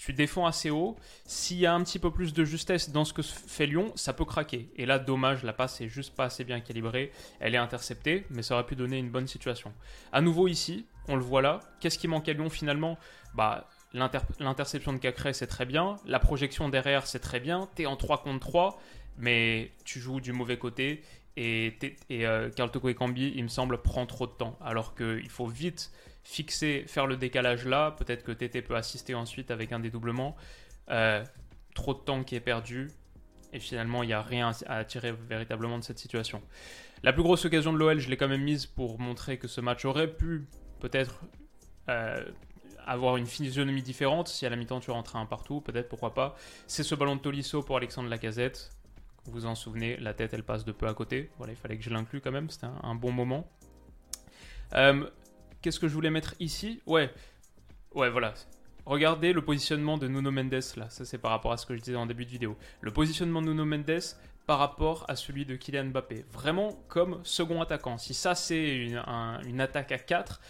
Tu 0.00 0.12
défends 0.12 0.46
assez 0.46 0.70
haut. 0.70 0.96
S'il 1.24 1.58
y 1.58 1.66
a 1.66 1.72
un 1.72 1.84
petit 1.84 2.00
peu 2.00 2.10
plus 2.10 2.32
de 2.32 2.44
justesse 2.44 2.90
dans 2.90 3.04
ce 3.04 3.12
que 3.12 3.22
fait 3.22 3.66
Lyon, 3.66 3.92
ça 3.94 4.12
peut 4.12 4.24
craquer. 4.24 4.68
Et 4.74 4.84
là, 4.84 4.98
dommage, 4.98 5.44
la 5.44 5.52
passe 5.52 5.80
est 5.80 5.88
juste 5.88 6.16
pas 6.16 6.24
assez 6.24 6.42
bien 6.42 6.58
calibrée. 6.58 7.12
Elle 7.38 7.54
est 7.54 7.58
interceptée, 7.58 8.26
mais 8.30 8.42
ça 8.42 8.54
aurait 8.54 8.66
pu 8.66 8.74
donner 8.74 8.98
une 8.98 9.10
bonne 9.10 9.28
situation. 9.28 9.72
À 10.10 10.20
nouveau 10.20 10.48
ici, 10.48 10.86
on 11.06 11.14
le 11.14 11.22
voit 11.22 11.42
là. 11.42 11.60
Qu'est-ce 11.78 11.98
qui 11.98 12.08
manque 12.08 12.28
à 12.28 12.32
Lyon 12.32 12.50
finalement? 12.50 12.98
Bah, 13.34 13.68
L'interception 13.94 14.92
de 14.92 14.98
Cacré, 14.98 15.32
c'est 15.32 15.46
très 15.46 15.66
bien. 15.66 15.96
La 16.06 16.18
projection 16.18 16.68
derrière, 16.68 17.06
c'est 17.06 17.18
très 17.18 17.40
bien. 17.40 17.68
Tu 17.76 17.82
es 17.82 17.86
en 17.86 17.96
3 17.96 18.22
contre 18.22 18.40
3, 18.40 18.80
mais 19.18 19.70
tu 19.84 20.00
joues 20.00 20.20
du 20.20 20.32
mauvais 20.32 20.58
côté. 20.58 21.02
Et, 21.36 21.74
et 22.10 22.26
euh, 22.26 22.50
Carl 22.50 22.70
Toko 22.70 22.88
et 22.88 22.94
Cambi, 22.94 23.32
il 23.34 23.42
me 23.42 23.48
semble, 23.48 23.78
prend 23.82 24.06
trop 24.06 24.26
de 24.26 24.32
temps. 24.32 24.58
Alors 24.60 24.94
qu'il 24.94 25.28
faut 25.28 25.46
vite 25.46 25.90
fixer, 26.24 26.84
faire 26.86 27.06
le 27.06 27.16
décalage 27.16 27.66
là. 27.66 27.90
Peut-être 27.92 28.22
que 28.22 28.32
TT 28.32 28.62
peut 28.62 28.76
assister 28.76 29.14
ensuite 29.14 29.50
avec 29.50 29.72
un 29.72 29.80
dédoublement. 29.80 30.36
Euh, 30.90 31.24
trop 31.74 31.94
de 31.94 32.00
temps 32.00 32.24
qui 32.24 32.34
est 32.34 32.40
perdu. 32.40 32.90
Et 33.52 33.60
finalement, 33.60 34.02
il 34.02 34.06
n'y 34.06 34.12
a 34.14 34.22
rien 34.22 34.52
à 34.66 34.84
tirer 34.84 35.12
véritablement 35.12 35.78
de 35.78 35.84
cette 35.84 35.98
situation. 35.98 36.42
La 37.02 37.12
plus 37.12 37.22
grosse 37.22 37.44
occasion 37.44 37.72
de 37.72 37.78
l'OL, 37.78 37.98
je 37.98 38.08
l'ai 38.08 38.16
quand 38.16 38.28
même 38.28 38.42
mise 38.42 38.66
pour 38.66 38.98
montrer 38.98 39.36
que 39.36 39.48
ce 39.48 39.60
match 39.60 39.84
aurait 39.84 40.10
pu 40.10 40.46
peut-être 40.80 41.22
euh, 41.88 42.24
avoir 42.86 43.16
une 43.16 43.26
physionomie 43.26 43.82
différente. 43.82 44.28
Si 44.28 44.46
à 44.46 44.50
la 44.50 44.56
mi-temps 44.56 44.80
tu 44.80 44.90
rentrais 44.90 45.18
un 45.18 45.26
partout, 45.26 45.60
peut-être, 45.60 45.88
pourquoi 45.88 46.14
pas. 46.14 46.36
C'est 46.66 46.82
ce 46.82 46.94
ballon 46.94 47.16
de 47.16 47.20
Tolisso 47.20 47.62
pour 47.62 47.76
Alexandre 47.76 48.08
Lacazette. 48.08 48.70
Vous 49.24 49.32
vous 49.32 49.46
en 49.46 49.54
souvenez, 49.54 49.96
la 49.98 50.14
tête 50.14 50.34
elle 50.34 50.42
passe 50.42 50.64
de 50.64 50.72
peu 50.72 50.88
à 50.88 50.94
côté. 50.94 51.30
Voilà, 51.38 51.52
il 51.52 51.56
fallait 51.56 51.76
que 51.76 51.84
je 51.84 51.90
l'inclue 51.90 52.20
quand 52.20 52.32
même, 52.32 52.50
c'était 52.50 52.66
un, 52.82 52.94
bon 52.94 53.12
moment. 53.12 53.48
Euh, 54.74 55.08
qu'est-ce 55.60 55.78
que 55.78 55.86
je 55.86 55.94
voulais 55.94 56.10
mettre 56.10 56.34
ici? 56.40 56.82
Ouais, 56.86 57.10
ouais, 57.94 58.10
voilà. 58.10 58.34
Regardez 58.84 59.32
le 59.32 59.42
positionnement 59.42 59.96
de 59.96 60.08
Nuno 60.08 60.32
Mendes 60.32 60.60
là, 60.76 60.90
ça 60.90 61.04
c'est 61.04 61.18
par 61.18 61.30
rapport 61.30 61.52
à 61.52 61.56
ce 61.56 61.66
que 61.66 61.76
je 61.76 61.80
disais 61.80 61.96
en 61.96 62.06
début 62.06 62.24
de 62.24 62.30
vidéo. 62.30 62.56
Le 62.80 62.90
positionnement 62.90 63.40
de 63.40 63.46
Nuno 63.46 63.64
Mendes 63.64 64.00
par 64.46 64.58
rapport 64.58 65.04
à 65.08 65.14
celui 65.14 65.46
de 65.46 65.54
Kylian 65.54 65.86
Mbappé. 65.86 66.24
Vraiment 66.32 66.72
comme 66.88 67.20
second 67.22 67.62
attaquant. 67.62 67.96
Si 67.96 68.12
ça 68.12 68.34
c'est 68.34 68.74
une, 68.74 69.00
une, 69.46 69.60
attaque 69.60 69.92
à 69.92 69.98
4, 69.98 70.40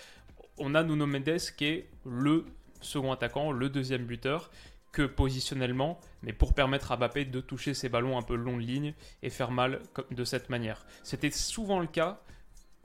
on 0.58 0.74
a 0.74 0.82
Nuno 0.82 1.06
Mendes 1.06 1.38
qui 1.56 1.64
est 1.64 1.88
le 2.04 2.44
second 2.80 3.12
attaquant, 3.12 3.52
le 3.52 3.68
deuxième 3.68 4.04
buteur, 4.04 4.50
que 4.92 5.02
positionnellement, 5.02 5.98
mais 6.22 6.32
pour 6.32 6.54
permettre 6.54 6.92
à 6.92 6.96
Mbappé 6.96 7.24
de 7.24 7.40
toucher 7.40 7.72
ses 7.72 7.88
ballons 7.88 8.18
un 8.18 8.22
peu 8.22 8.34
long 8.34 8.58
de 8.58 8.62
ligne 8.62 8.94
et 9.22 9.30
faire 9.30 9.50
mal 9.50 9.80
de 10.10 10.24
cette 10.24 10.50
manière. 10.50 10.84
C'était 11.02 11.30
souvent 11.30 11.80
le 11.80 11.86
cas 11.86 12.20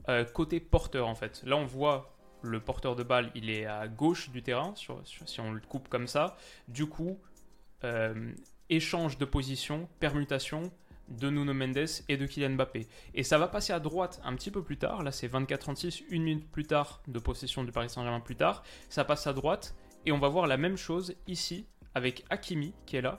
euh, 0.08 0.24
côté 0.24 0.58
porteur 0.58 1.06
en 1.06 1.14
fait. 1.14 1.42
Là 1.44 1.56
on 1.56 1.66
voit 1.66 2.16
le 2.42 2.60
porteur 2.60 2.96
de 2.96 3.02
balle, 3.02 3.30
il 3.34 3.50
est 3.50 3.66
à 3.66 3.88
gauche 3.88 4.30
du 4.30 4.42
terrain, 4.42 4.74
si 4.74 5.40
on 5.40 5.52
le 5.52 5.60
coupe 5.60 5.88
comme 5.88 6.06
ça. 6.06 6.36
Du 6.68 6.86
coup, 6.86 7.18
euh, 7.84 8.32
échange 8.70 9.18
de 9.18 9.24
position, 9.24 9.88
permutation, 10.00 10.70
de 11.08 11.30
Nuno 11.30 11.54
Mendes 11.54 11.88
et 12.08 12.16
de 12.16 12.26
Kylian 12.26 12.50
Mbappé. 12.50 12.86
Et 13.14 13.22
ça 13.22 13.38
va 13.38 13.48
passer 13.48 13.72
à 13.72 13.80
droite 13.80 14.20
un 14.24 14.34
petit 14.34 14.50
peu 14.50 14.62
plus 14.62 14.76
tard. 14.76 15.02
Là, 15.02 15.12
c'est 15.12 15.28
24-36, 15.28 16.04
une 16.10 16.22
minute 16.22 16.50
plus 16.50 16.64
tard 16.64 17.02
de 17.08 17.18
possession 17.18 17.64
du 17.64 17.72
Paris 17.72 17.90
Saint-Germain 17.90 18.20
plus 18.20 18.36
tard. 18.36 18.62
Ça 18.88 19.04
passe 19.04 19.26
à 19.26 19.32
droite 19.32 19.74
et 20.06 20.12
on 20.12 20.18
va 20.18 20.28
voir 20.28 20.46
la 20.46 20.56
même 20.56 20.76
chose 20.76 21.14
ici 21.26 21.66
avec 21.94 22.24
Hakimi 22.30 22.72
qui 22.86 22.96
est 22.96 23.02
là 23.02 23.16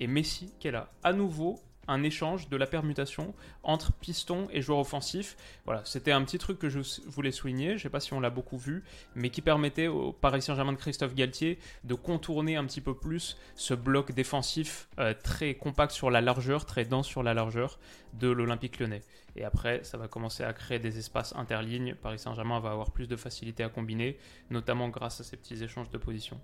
et 0.00 0.06
Messi 0.06 0.52
qui 0.58 0.68
est 0.68 0.72
là. 0.72 0.90
À 1.02 1.12
nouveau, 1.12 1.60
un 1.88 2.02
échange 2.02 2.48
de 2.48 2.56
la 2.56 2.66
permutation 2.66 3.34
entre 3.62 3.92
piston 3.92 4.46
et 4.52 4.62
joueur 4.62 4.78
offensif. 4.78 5.36
Voilà, 5.64 5.82
c'était 5.84 6.12
un 6.12 6.22
petit 6.22 6.38
truc 6.38 6.58
que 6.58 6.68
je 6.68 6.80
voulais 7.06 7.32
souligner, 7.32 7.70
je 7.70 7.74
ne 7.74 7.78
sais 7.78 7.88
pas 7.88 8.00
si 8.00 8.12
on 8.12 8.20
l'a 8.20 8.30
beaucoup 8.30 8.58
vu, 8.58 8.84
mais 9.14 9.30
qui 9.30 9.42
permettait 9.42 9.88
au 9.88 10.12
Paris 10.12 10.42
Saint-Germain 10.42 10.72
de 10.72 10.78
Christophe 10.78 11.14
Galtier 11.14 11.58
de 11.84 11.94
contourner 11.94 12.56
un 12.56 12.64
petit 12.64 12.80
peu 12.80 12.94
plus 12.94 13.36
ce 13.54 13.74
bloc 13.74 14.12
défensif 14.12 14.88
euh, 14.98 15.14
très 15.22 15.54
compact 15.54 15.92
sur 15.92 16.10
la 16.10 16.20
largeur, 16.20 16.66
très 16.66 16.84
dense 16.84 17.06
sur 17.06 17.22
la 17.22 17.34
largeur 17.34 17.78
de 18.14 18.28
l'Olympique 18.28 18.78
lyonnais. 18.78 19.02
Et 19.36 19.44
après, 19.44 19.84
ça 19.84 19.98
va 19.98 20.08
commencer 20.08 20.42
à 20.42 20.52
créer 20.52 20.78
des 20.78 20.98
espaces 20.98 21.34
interlignes. 21.36 21.94
Paris 21.94 22.18
Saint-Germain 22.18 22.60
va 22.60 22.70
avoir 22.70 22.90
plus 22.90 23.06
de 23.06 23.16
facilité 23.16 23.62
à 23.62 23.68
combiner, 23.68 24.18
notamment 24.50 24.88
grâce 24.88 25.20
à 25.20 25.24
ces 25.24 25.36
petits 25.36 25.62
échanges 25.62 25.90
de 25.90 25.98
position. 25.98 26.40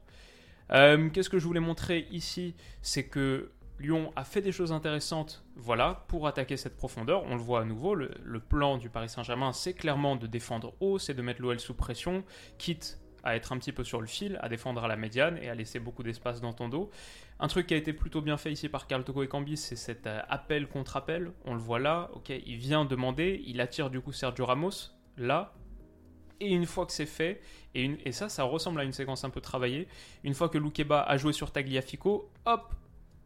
Euh, 0.71 1.11
qu'est-ce 1.11 1.29
que 1.29 1.39
je 1.39 1.47
voulais 1.47 1.61
montrer 1.61 2.07
ici? 2.11 2.55
C'est 2.83 3.05
que 3.05 3.51
Lyon 3.79 4.13
a 4.17 4.25
fait 4.25 4.41
des 4.41 4.53
choses 4.53 4.73
intéressantes, 4.73 5.45
voilà, 5.57 6.05
pour 6.09 6.27
attaquer 6.27 6.57
cette 6.57 6.77
profondeur. 6.77 7.25
On 7.25 7.35
le 7.35 7.41
voit 7.43 7.63
à 7.63 7.65
nouveau, 7.65 7.95
le, 7.95 8.41
plan 8.41 8.79
du 8.79 8.89
Paris 8.89 9.09
Saint-Germain, 9.09 9.53
c'est 9.53 9.75
clairement 9.75 10.17
de 10.17 10.27
défendre 10.27 10.75
haut, 10.81 10.99
c'est 10.99 11.15
de 11.15 11.23
mettre 11.23 11.43
l'OL 11.43 11.59
sous 11.59 11.75
pression, 11.75 12.25
quitte 12.59 13.01
à 13.25 13.37
être 13.37 13.53
un 13.53 13.59
petit 13.59 13.73
peu 13.73 13.85
sur 13.85 14.01
le 14.01 14.07
fil, 14.07 14.39
à 14.43 14.49
défendre 14.49 14.85
à 14.85 14.89
la 14.89 14.97
médiane 14.97 15.39
et 15.39 15.49
à 15.49 15.55
laisser 15.55 15.81
beaucoup 15.81 16.03
d'espace 16.03 16.41
dans 16.41 16.53
ton 16.53 16.69
dos. 16.69 16.91
Un 17.41 17.49
truc 17.49 17.67
qui 17.67 17.75
a 17.75 17.77
été 17.77 17.93
plutôt 17.93 18.21
bien 18.21 18.37
fait 18.37 18.53
ici 18.53 18.69
par 18.69 18.87
Carl 18.87 19.03
Toko 19.03 19.23
et 19.23 19.29
Cambis, 19.29 19.57
c'est 19.57 19.77
cet 19.77 20.07
euh, 20.07 20.21
appel 20.29 20.69
contre 20.69 20.97
appel. 20.97 21.33
On 21.47 21.55
le 21.55 21.61
voit 21.61 21.79
là, 21.79 22.11
ok, 22.13 22.29
il 22.29 22.57
vient 22.57 22.85
demander, 22.85 23.43
il 23.47 23.61
attire 23.61 23.91
du 23.91 24.01
coup 24.01 24.13
Sergio 24.13 24.45
Ramos, 24.45 24.93
là, 25.17 25.55
et 26.41 26.53
une 26.53 26.67
fois 26.67 26.85
que 26.85 26.93
c'est 26.93 27.07
fait, 27.07 27.41
et, 27.75 27.97
et, 28.05 28.13
ça, 28.13 28.29
ça 28.29 28.45
ressemble 28.45 28.81
à 28.81 28.85
une 28.85 28.93
séquence 28.93 29.25
un 29.25 29.31
peu 29.31 29.41
travaillée, 29.41 29.89
une 30.23 30.35
fois 30.35 30.49
que 30.49 30.59
Loukeba 30.59 31.01
a 31.01 31.17
joué 31.17 31.33
sur 31.33 31.51
Tagliafico, 31.51 32.31
hop, 32.45 32.75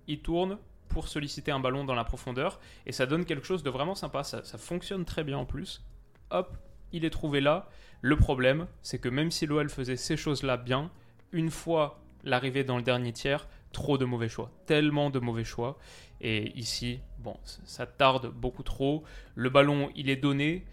il 0.09 0.21
tourne 0.21 0.59
pour 0.89 1.07
solliciter 1.07 1.53
un 1.53 1.61
ballon 1.61 1.85
dans 1.85 1.95
la 1.95 2.05
profondeur 2.05 2.59
et 2.87 2.93
ça 2.93 3.07
donne 3.07 3.25
quelque 3.25 3.47
chose 3.47 3.63
de 3.63 3.71
vraiment 3.71 3.95
sympa. 3.95 4.25
Ça, 4.25 4.43
fonctionne 4.59 5.05
très 5.05 5.23
bien 5.23 5.39
en 5.39 5.45
plus. 5.45 5.85
Hop, 6.31 6.57
il 6.93 7.05
est 7.05 7.11
trouvé 7.11 7.41
là. 7.41 7.69
Le 8.01 8.17
problème, 8.17 8.67
c'est 8.83 8.99
que 8.99 9.09
même 9.09 9.31
si 9.31 9.47
l'OL 9.47 9.69
faisait 9.69 9.97
ces 9.97 10.17
choses-là 10.17 10.57
bien, 10.57 10.91
une 11.33 11.51
fois 11.51 12.01
l'arrivée 12.25 12.65
dans 12.65 12.77
le 12.77 12.83
dernier 12.83 13.13
tiers, 13.13 13.47
trop 13.73 13.99
de 13.99 14.05
mauvais 14.05 14.29
choix. 14.29 14.51
Tellement 14.67 15.11
de 15.11 15.19
mauvais 15.19 15.45
choix. 15.45 15.79
Et 16.21 16.57
ici, 16.59 17.01
bon, 17.19 17.37
ça 17.45 17.87
tarde 17.87 18.33
beaucoup 18.33 18.63
trop. 18.63 19.05
Le 19.35 19.51
ballon, 19.51 19.91
il 19.95 20.11
est 20.11 20.17
donné. 20.17 20.65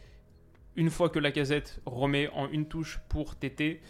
Une 0.76 0.90
fois 0.90 1.10
que 1.10 1.20
la 1.20 1.32
casette 1.32 1.82
remet 1.86 2.30
en 2.30 2.50
une 2.50 2.68
touche 2.68 3.00
pour 3.10 3.36
TT, 3.36 3.82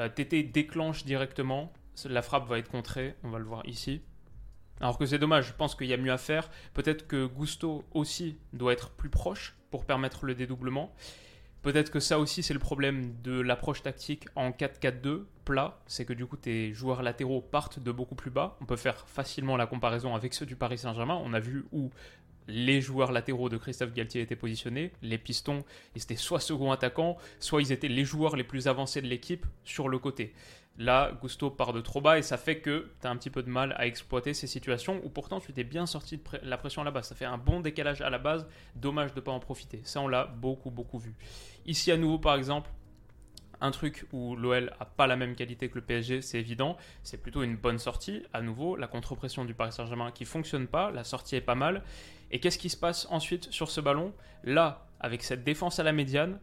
euh, 0.00 0.08
TT 0.08 0.42
déclenche 0.44 1.04
directement. 1.04 1.72
La 2.04 2.22
frappe 2.22 2.48
va 2.48 2.58
être 2.58 2.70
contrée, 2.70 3.16
on 3.22 3.30
va 3.30 3.38
le 3.38 3.44
voir 3.44 3.66
ici. 3.66 4.00
Alors 4.80 4.96
que 4.96 5.06
c'est 5.06 5.18
dommage, 5.18 5.48
je 5.48 5.52
pense 5.52 5.74
qu'il 5.74 5.88
y 5.88 5.92
a 5.92 5.96
mieux 5.96 6.12
à 6.12 6.18
faire. 6.18 6.50
Peut-être 6.74 7.06
que 7.06 7.26
Gusto 7.26 7.84
aussi 7.92 8.38
doit 8.52 8.72
être 8.72 8.90
plus 8.90 9.10
proche 9.10 9.56
pour 9.70 9.84
permettre 9.84 10.24
le 10.24 10.34
dédoublement. 10.34 10.94
Peut-être 11.62 11.90
que 11.90 12.00
ça 12.00 12.18
aussi 12.18 12.42
c'est 12.42 12.54
le 12.54 12.60
problème 12.60 13.14
de 13.22 13.38
l'approche 13.38 13.82
tactique 13.82 14.26
en 14.34 14.50
4-4-2 14.50 15.24
plat, 15.44 15.78
c'est 15.86 16.06
que 16.06 16.14
du 16.14 16.24
coup 16.24 16.38
tes 16.38 16.72
joueurs 16.72 17.02
latéraux 17.02 17.42
partent 17.42 17.78
de 17.78 17.92
beaucoup 17.92 18.14
plus 18.14 18.30
bas. 18.30 18.56
On 18.62 18.64
peut 18.64 18.76
faire 18.76 19.06
facilement 19.06 19.58
la 19.58 19.66
comparaison 19.66 20.14
avec 20.14 20.32
ceux 20.32 20.46
du 20.46 20.56
Paris 20.56 20.78
Saint-Germain. 20.78 21.20
On 21.22 21.34
a 21.34 21.40
vu 21.40 21.66
où 21.72 21.90
les 22.48 22.80
joueurs 22.80 23.12
latéraux 23.12 23.48
de 23.48 23.56
Christophe 23.56 23.92
Galtier 23.92 24.22
étaient 24.22 24.36
positionnés. 24.36 24.92
Les 25.02 25.18
pistons, 25.18 25.64
ils 25.94 26.02
étaient 26.02 26.16
soit 26.16 26.40
second 26.40 26.72
attaquants, 26.72 27.16
soit 27.38 27.62
ils 27.62 27.72
étaient 27.72 27.88
les 27.88 28.04
joueurs 28.04 28.36
les 28.36 28.44
plus 28.44 28.68
avancés 28.68 29.02
de 29.02 29.06
l'équipe 29.06 29.46
sur 29.64 29.88
le 29.88 29.98
côté. 29.98 30.32
Là, 30.78 31.12
Gusto 31.20 31.50
part 31.50 31.72
de 31.72 31.80
trop 31.80 32.00
bas 32.00 32.18
et 32.18 32.22
ça 32.22 32.38
fait 32.38 32.60
que 32.60 32.90
tu 33.00 33.06
as 33.06 33.10
un 33.10 33.16
petit 33.16 33.28
peu 33.28 33.42
de 33.42 33.50
mal 33.50 33.74
à 33.76 33.86
exploiter 33.86 34.32
ces 34.32 34.46
situations 34.46 35.00
où 35.04 35.10
pourtant 35.10 35.38
tu 35.40 35.52
t'es 35.52 35.64
bien 35.64 35.84
sorti 35.84 36.16
de 36.16 36.22
la 36.42 36.56
pression 36.56 36.80
à 36.82 36.84
la 36.84 36.90
base. 36.90 37.08
Ça 37.08 37.14
fait 37.14 37.26
un 37.26 37.38
bon 37.38 37.60
décalage 37.60 38.00
à 38.00 38.08
la 38.08 38.18
base, 38.18 38.46
dommage 38.76 39.12
de 39.12 39.20
ne 39.20 39.24
pas 39.24 39.32
en 39.32 39.40
profiter. 39.40 39.82
Ça, 39.84 40.00
on 40.00 40.08
l'a 40.08 40.24
beaucoup, 40.24 40.70
beaucoup 40.70 40.98
vu. 40.98 41.14
Ici, 41.66 41.92
à 41.92 41.98
nouveau, 41.98 42.18
par 42.18 42.34
exemple, 42.36 42.70
un 43.60 43.70
truc 43.72 44.06
où 44.12 44.36
l'OL 44.36 44.72
a 44.80 44.86
pas 44.86 45.06
la 45.06 45.16
même 45.16 45.34
qualité 45.34 45.68
que 45.68 45.74
le 45.74 45.82
PSG, 45.82 46.22
c'est 46.22 46.38
évident. 46.38 46.76
C'est 47.02 47.20
plutôt 47.20 47.42
une 47.42 47.56
bonne 47.56 47.78
sortie. 47.78 48.22
À 48.32 48.40
nouveau, 48.40 48.76
la 48.76 48.86
contre-pression 48.86 49.44
du 49.44 49.54
Paris 49.54 49.72
Saint-Germain 49.72 50.10
qui 50.12 50.24
fonctionne 50.24 50.66
pas. 50.66 50.90
La 50.90 51.04
sortie 51.04 51.36
est 51.36 51.42
pas 51.42 51.54
mal. 51.54 51.82
Et 52.30 52.40
qu'est-ce 52.40 52.58
qui 52.58 52.70
se 52.70 52.76
passe 52.76 53.06
ensuite 53.10 53.50
sur 53.50 53.70
ce 53.70 53.80
ballon? 53.80 54.12
Là, 54.44 54.86
avec 55.00 55.22
cette 55.22 55.44
défense 55.44 55.78
à 55.78 55.82
la 55.82 55.92
médiane, 55.92 56.38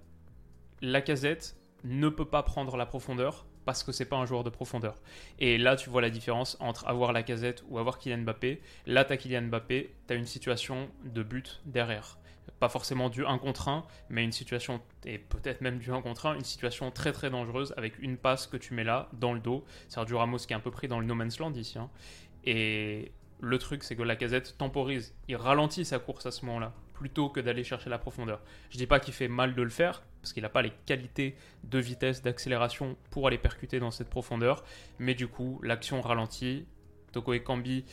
la 0.82 1.01
casette 1.01 1.58
ne 1.84 2.10
peut 2.10 2.25
pas 2.25 2.44
prendre 2.44 2.77
la 2.77 2.86
profondeur 2.86 3.46
parce 3.65 3.84
que 3.84 3.91
c'est 3.91 4.06
pas 4.06 4.15
un 4.15 4.25
joueur 4.25 4.46
de 4.46 4.50
profondeur. 4.50 4.96
Et 5.39 5.58
là, 5.58 5.75
tu 5.75 5.89
vois 5.89 6.01
la 6.01 6.10
différence 6.10 6.56
entre 6.62 6.88
avoir 6.88 7.12
la 7.12 7.22
casette 7.22 7.65
ou 7.67 7.77
avoir 7.79 8.00
Kylian 8.00 8.20
Mbappé. 8.20 8.62
Là, 8.86 9.03
tu 9.03 9.12
as 9.12 9.17
Kylian 9.17 9.44
Mbappé, 9.44 9.94
tu 10.08 10.13
as 10.13 10.15
une 10.15 10.25
situation 10.25 10.89
de 11.03 11.22
but 11.22 11.62
derrière. 11.65 12.17
pas 12.60 12.70
forcément 12.70 13.10
du 13.10 13.25
1 13.25 13.38
contre 13.39 13.67
1, 13.67 13.84
mais 14.10 14.24
une 14.24 14.32
situation, 14.32 14.82
et 15.06 15.17
peut-être 15.20 15.60
même 15.60 15.79
du 15.79 15.91
1 15.91 16.01
contre 16.01 16.27
1, 16.27 16.36
une 16.36 16.46
situation 16.46 16.91
très 16.91 17.12
très 17.12 17.29
dangereuse 17.29 17.74
avec 17.75 18.00
une 18.00 18.15
passe 18.15 18.48
que 18.48 18.56
tu 18.56 18.74
mets 18.74 18.86
là, 18.86 19.10
dans 19.12 19.34
le 19.34 19.41
dos. 19.41 19.65
Sergio 19.89 20.17
Ramos 20.17 20.38
qui 20.38 20.53
est 20.53 20.56
un 20.56 20.62
peu 20.62 20.72
pris 20.72 20.88
dans 20.88 21.01
le 21.01 21.06
no 21.06 21.13
man's 21.13 21.38
land 21.38 21.53
ici. 21.53 21.77
Hein. 21.77 21.89
Et 22.46 23.12
le 23.39 23.58
truc, 23.58 23.84
c'est 23.84 23.96
que 23.96 24.03
la 24.03 24.15
casette 24.15 24.58
temporise, 24.58 25.15
il 25.27 25.36
ralentit 25.36 25.86
sa 25.86 26.00
course 26.00 26.25
à 26.25 26.32
ce 26.32 26.46
moment-là, 26.46 26.74
plutôt 26.94 27.29
que 27.29 27.39
d'aller 27.39 27.63
chercher 27.63 27.89
la 27.89 28.00
profondeur. 28.00 28.41
Je 28.70 28.77
dis 28.77 28.88
pas 28.88 29.00
qu'il 29.00 29.13
fait 29.13 29.27
mal 29.27 29.53
de 29.53 29.62
le 29.62 29.70
faire, 29.70 30.03
parce 30.22 30.34
qu'il 30.34 30.44
n'a 30.44 30.50
pas 30.50 30.62
les 30.62 30.74
qualités 30.86 31.36
de 31.63 31.79
vitesse, 31.79 32.22
d'accélération 32.22 32.98
pour 33.12 33.27
aller 33.27 33.38
percuter 33.38 33.79
dans 33.79 33.91
cette 33.91 34.10
profondeur, 34.10 34.63
mais 35.00 35.13
du 35.13 35.27
coup, 35.27 35.60
l'action 35.63 36.01
ralentit. 36.01 36.65
Toko 37.12 37.38
Kambi, 37.39 37.86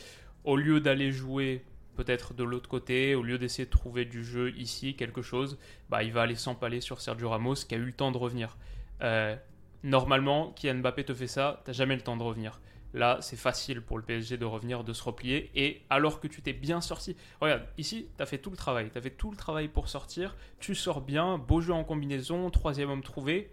au 0.45 0.57
lieu 0.57 0.81
d'aller 0.81 1.13
jouer 1.13 1.65
peut-être 1.95 2.35
de 2.35 2.45
l'autre 2.45 2.69
côté, 2.69 3.15
au 3.15 3.23
lieu 3.23 3.39
d'essayer 3.39 3.67
de 3.67 3.71
trouver 3.71 4.05
du 4.05 4.25
jeu 4.25 4.53
ici, 4.57 4.97
quelque 4.97 5.23
chose, 5.23 5.59
bah, 5.89 6.03
il 6.03 6.13
va 6.13 6.23
aller 6.23 6.35
s'empaler 6.35 6.81
sur 6.81 7.01
Sergio 7.01 7.29
Ramos 7.29 7.55
qui 7.69 7.75
a 7.75 7.79
eu 7.79 7.85
le 7.85 7.93
temps 7.93 8.11
de 8.11 8.19
revenir. 8.19 8.57
Euh, 9.03 9.37
normalement, 9.83 10.53
Kylian 10.53 10.77
Mbappé 10.77 11.05
te 11.05 11.15
fait 11.15 11.27
ça, 11.27 11.63
t'as 11.65 11.73
jamais 11.73 11.95
le 11.95 12.03
temps 12.03 12.17
de 12.17 12.23
revenir. 12.23 12.61
Là, 12.95 13.19
c'est 13.21 13.37
facile 13.37 13.83
pour 13.83 13.99
le 13.99 14.05
PSG 14.05 14.39
de 14.39 14.45
revenir, 14.45 14.85
de 14.85 14.93
se 14.93 15.03
replier. 15.03 15.51
Et 15.57 15.83
alors 15.91 16.21
que 16.21 16.29
tu 16.29 16.43
t'es 16.43 16.53
bien 16.53 16.81
sorti, 16.81 17.17
regarde, 17.41 17.67
ici, 17.77 18.07
tu 18.17 18.23
as 18.23 18.27
fait 18.27 18.39
tout 18.39 18.51
le 18.51 18.57
travail. 18.57 18.89
Tu 18.93 18.97
as 18.97 19.03
fait 19.03 19.11
tout 19.11 19.33
le 19.33 19.37
travail 19.37 19.67
pour 19.67 19.89
sortir. 19.89 20.37
Tu 20.61 20.77
sors 20.77 21.01
bien, 21.01 21.37
beau 21.37 21.61
jeu 21.61 21.73
en 21.73 21.83
combinaison, 21.83 22.49
troisième 22.51 22.91
homme 22.91 23.03
trouvé. 23.03 23.51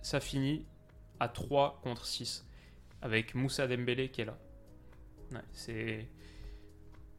Ça 0.00 0.20
finit 0.20 0.64
à 1.18 1.28
3 1.28 1.80
contre 1.82 2.06
6. 2.06 2.46
Avec 3.02 3.34
Moussa 3.34 3.66
Dembélé 3.66 4.10
qui 4.10 4.20
est 4.20 4.26
là. 4.26 4.38
c'est 5.52 6.08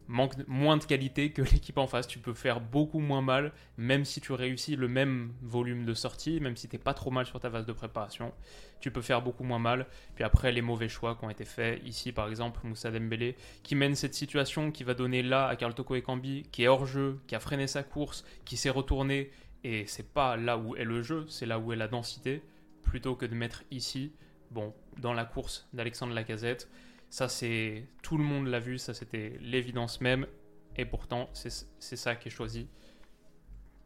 manque 0.08 0.36
moins 0.48 0.78
de 0.78 0.84
qualité 0.84 1.32
que 1.32 1.42
l'équipe 1.52 1.78
en 1.78 1.88
face. 1.88 2.08
Tu 2.08 2.20
peux 2.20 2.34
faire 2.34 2.62
beaucoup 2.62 3.00
moins 3.00 3.22
mal, 3.22 3.52
même 3.78 4.06
si 4.06 4.22
tu 4.22 4.34
réussis 4.34 4.76
le 4.76 4.88
même 4.88 5.34
volume 5.42 5.86
de 5.86 5.94
sortie, 5.94 6.40
même 6.40 6.56
si 6.56 6.68
tu 6.68 6.76
n'es 6.76 6.82
pas 6.82 6.94
trop 6.94 7.12
mal 7.12 7.26
sur 7.26 7.40
ta 7.40 7.50
phase 7.50 7.66
de 7.66 7.74
préparation. 7.74 8.34
Tu 8.80 8.92
peux 8.92 9.02
faire 9.02 9.22
beaucoup 9.22 9.44
moins 9.44 9.60
mal. 9.60 9.88
Puis 10.16 10.24
après, 10.24 10.52
les 10.52 10.62
mauvais 10.62 10.90
choix 10.90 11.16
qui 11.16 11.26
ont 11.26 11.30
été 11.30 11.46
faits. 11.46 11.82
Ici, 11.86 12.12
par 12.12 12.30
exemple, 12.30 12.62
Moussa 12.64 12.92
Dembélé, 12.92 13.36
qui 13.64 13.76
mène 13.76 13.96
cette 13.96 14.14
situation, 14.14 14.72
qui 14.72 14.84
va 14.84 14.94
donner 14.94 15.24
là 15.24 15.48
à 15.48 15.56
Karl 15.56 15.74
Toko 15.74 15.96
Ekambi, 15.96 16.44
qui 16.52 16.64
est 16.64 16.68
hors 16.68 16.86
jeu, 16.86 17.20
qui 17.28 17.36
a 17.36 17.40
freiné 17.40 17.68
sa 17.68 17.84
course, 17.84 18.24
qui 18.46 18.58
s'est 18.58 18.70
retourné. 18.70 19.32
Et 19.64 19.86
c'est 19.88 20.14
pas 20.14 20.38
là 20.38 20.58
où 20.58 20.76
est 20.76 20.84
le 20.84 21.02
jeu, 21.02 21.26
c'est 21.28 21.46
là 21.46 21.60
où 21.60 21.74
est 21.74 21.76
la 21.76 21.88
densité, 21.88 22.44
plutôt 22.84 23.16
que 23.16 23.26
de 23.26 23.36
mettre 23.36 23.64
ici, 23.72 24.14
bon, 24.52 24.74
dans 25.00 25.14
la 25.14 25.26
course 25.26 25.68
d'Alexandre 25.74 26.14
Lacazette 26.14 26.70
ça, 27.10 27.30
c'est 27.30 27.88
tout 28.04 28.18
le 28.18 28.24
monde 28.24 28.48
l'a 28.48 28.60
vu, 28.60 28.78
ça 28.78 28.94
c'était 28.94 29.38
l'évidence 29.42 30.02
même, 30.02 30.28
et 30.76 30.86
pourtant 30.86 31.30
c'est 31.34 31.50
ça 31.80 32.16
qui 32.16 32.28
est 32.28 32.32
choisi 32.32 32.68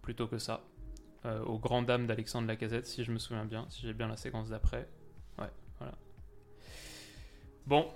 plutôt 0.01 0.27
que 0.27 0.37
ça. 0.37 0.63
Euh, 1.25 1.43
aux 1.43 1.59
grandes 1.59 1.85
dames 1.85 2.07
d'Alexandre 2.07 2.47
Lacazette, 2.47 2.87
si 2.87 3.03
je 3.03 3.11
me 3.11 3.19
souviens 3.19 3.45
bien, 3.45 3.67
si 3.69 3.81
j'ai 3.81 3.93
bien 3.93 4.07
la 4.07 4.17
séquence 4.17 4.49
d'après. 4.49 4.89
Ouais, 5.37 5.51
voilà. 5.77 5.93
Bon, 7.67 7.87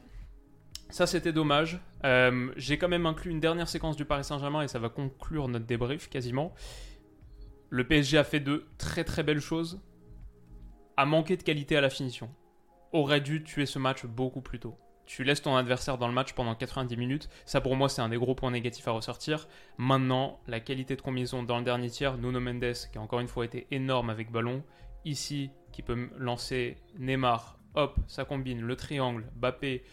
ça 0.91 1.07
c'était 1.07 1.33
dommage. 1.33 1.79
Euh, 2.03 2.51
j'ai 2.55 2.77
quand 2.77 2.87
même 2.87 3.07
inclus 3.07 3.31
une 3.31 3.39
dernière 3.39 3.67
séquence 3.67 3.95
du 3.95 4.05
Paris 4.05 4.23
Saint-Germain 4.23 4.61
et 4.61 4.67
ça 4.67 4.77
va 4.77 4.89
conclure 4.89 5.47
notre 5.47 5.65
débrief 5.65 6.07
quasiment. 6.07 6.53
Le 7.71 7.87
PSG 7.87 8.19
a 8.19 8.23
fait 8.23 8.39
de 8.39 8.67
très 8.77 9.03
très 9.03 9.23
belles 9.23 9.41
choses, 9.41 9.81
a 10.95 11.07
manqué 11.07 11.35
de 11.35 11.41
qualité 11.41 11.75
à 11.75 11.81
la 11.81 11.89
finition. 11.89 12.29
Aurait 12.93 13.21
dû 13.21 13.43
tuer 13.43 13.65
ce 13.65 13.79
match 13.79 14.05
beaucoup 14.05 14.41
plus 14.41 14.59
tôt 14.59 14.77
tu 15.05 15.23
laisses 15.23 15.41
ton 15.41 15.55
adversaire 15.55 15.97
dans 15.97 16.07
le 16.07 16.13
match 16.13 16.33
pendant 16.33 16.55
90 16.55 16.97
minutes. 16.97 17.29
Ça, 17.45 17.61
pour 17.61 17.75
moi, 17.75 17.89
c'est 17.89 18.01
un 18.01 18.09
des 18.09 18.17
gros 18.17 18.35
points 18.35 18.51
négatifs 18.51 18.87
à 18.87 18.91
ressortir. 18.91 19.47
Maintenant, 19.77 20.39
la 20.47 20.59
qualité 20.59 20.95
de 20.95 21.01
combinaison 21.01 21.43
dans 21.43 21.57
le 21.57 21.63
dernier 21.63 21.89
tiers, 21.89 22.17
Nuno 22.17 22.39
Mendes, 22.39 22.73
qui 22.91 22.97
a 22.97 23.01
encore 23.01 23.19
une 23.19 23.27
fois 23.27 23.45
été 23.45 23.67
énorme 23.71 24.09
avec 24.09 24.31
ballon, 24.31 24.63
ici, 25.05 25.51
qui 25.71 25.81
peut 25.81 26.09
lancer 26.17 26.77
Neymar, 26.97 27.59
hop, 27.75 27.97
ça 28.07 28.25
combine 28.25 28.61
le 28.61 28.75
triangle, 28.75 29.25
Bappé, 29.35 29.83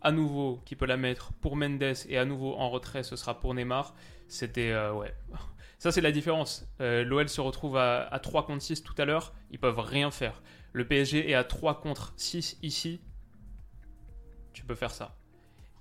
à 0.00 0.10
nouveau, 0.10 0.60
qui 0.64 0.74
peut 0.74 0.86
la 0.86 0.96
mettre 0.96 1.32
pour 1.34 1.56
Mendes, 1.56 1.94
et 2.08 2.18
à 2.18 2.24
nouveau 2.24 2.54
en 2.54 2.70
retrait, 2.70 3.04
ce 3.04 3.16
sera 3.16 3.38
pour 3.38 3.54
Neymar. 3.54 3.94
C'était, 4.28 4.72
euh, 4.72 4.92
ouais. 4.92 5.14
Ça, 5.78 5.90
c'est 5.90 6.00
la 6.00 6.12
différence. 6.12 6.64
Euh, 6.80 7.04
L'OL 7.04 7.28
se 7.28 7.40
retrouve 7.40 7.76
à, 7.76 8.06
à 8.06 8.18
3 8.20 8.46
contre 8.46 8.62
6 8.62 8.82
tout 8.84 8.94
à 8.98 9.04
l'heure, 9.04 9.34
ils 9.50 9.58
peuvent 9.58 9.80
rien 9.80 10.10
faire. 10.10 10.40
Le 10.72 10.86
PSG 10.86 11.28
est 11.30 11.34
à 11.34 11.44
3 11.44 11.80
contre 11.80 12.14
6 12.16 12.58
ici, 12.62 13.00
tu 14.52 14.64
peux 14.64 14.74
faire 14.74 14.90
ça. 14.90 15.14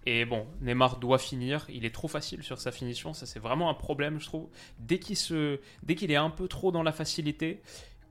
Et 0.05 0.25
bon, 0.25 0.47
Neymar 0.61 0.97
doit 0.97 1.19
finir, 1.19 1.65
il 1.69 1.85
est 1.85 1.93
trop 1.93 2.07
facile 2.07 2.41
sur 2.41 2.59
sa 2.59 2.71
finition, 2.71 3.13
ça 3.13 3.27
c'est 3.27 3.39
vraiment 3.39 3.69
un 3.69 3.75
problème 3.75 4.19
je 4.19 4.25
trouve. 4.25 4.49
Dès 4.79 4.97
qu'il 4.97 5.15
se 5.15 5.59
dès 5.83 5.93
est 5.93 6.15
un 6.15 6.31
peu 6.31 6.47
trop 6.47 6.71
dans 6.71 6.81
la 6.81 6.91
facilité, 6.91 7.61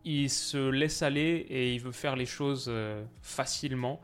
il 0.05 0.31
se 0.31 0.71
laisse 0.71 1.03
aller 1.03 1.47
et 1.49 1.75
il 1.75 1.81
veut 1.81 1.93
faire 1.93 2.15
les 2.15 2.27
choses 2.27 2.67
euh, 2.69 3.05
facilement. 3.23 4.01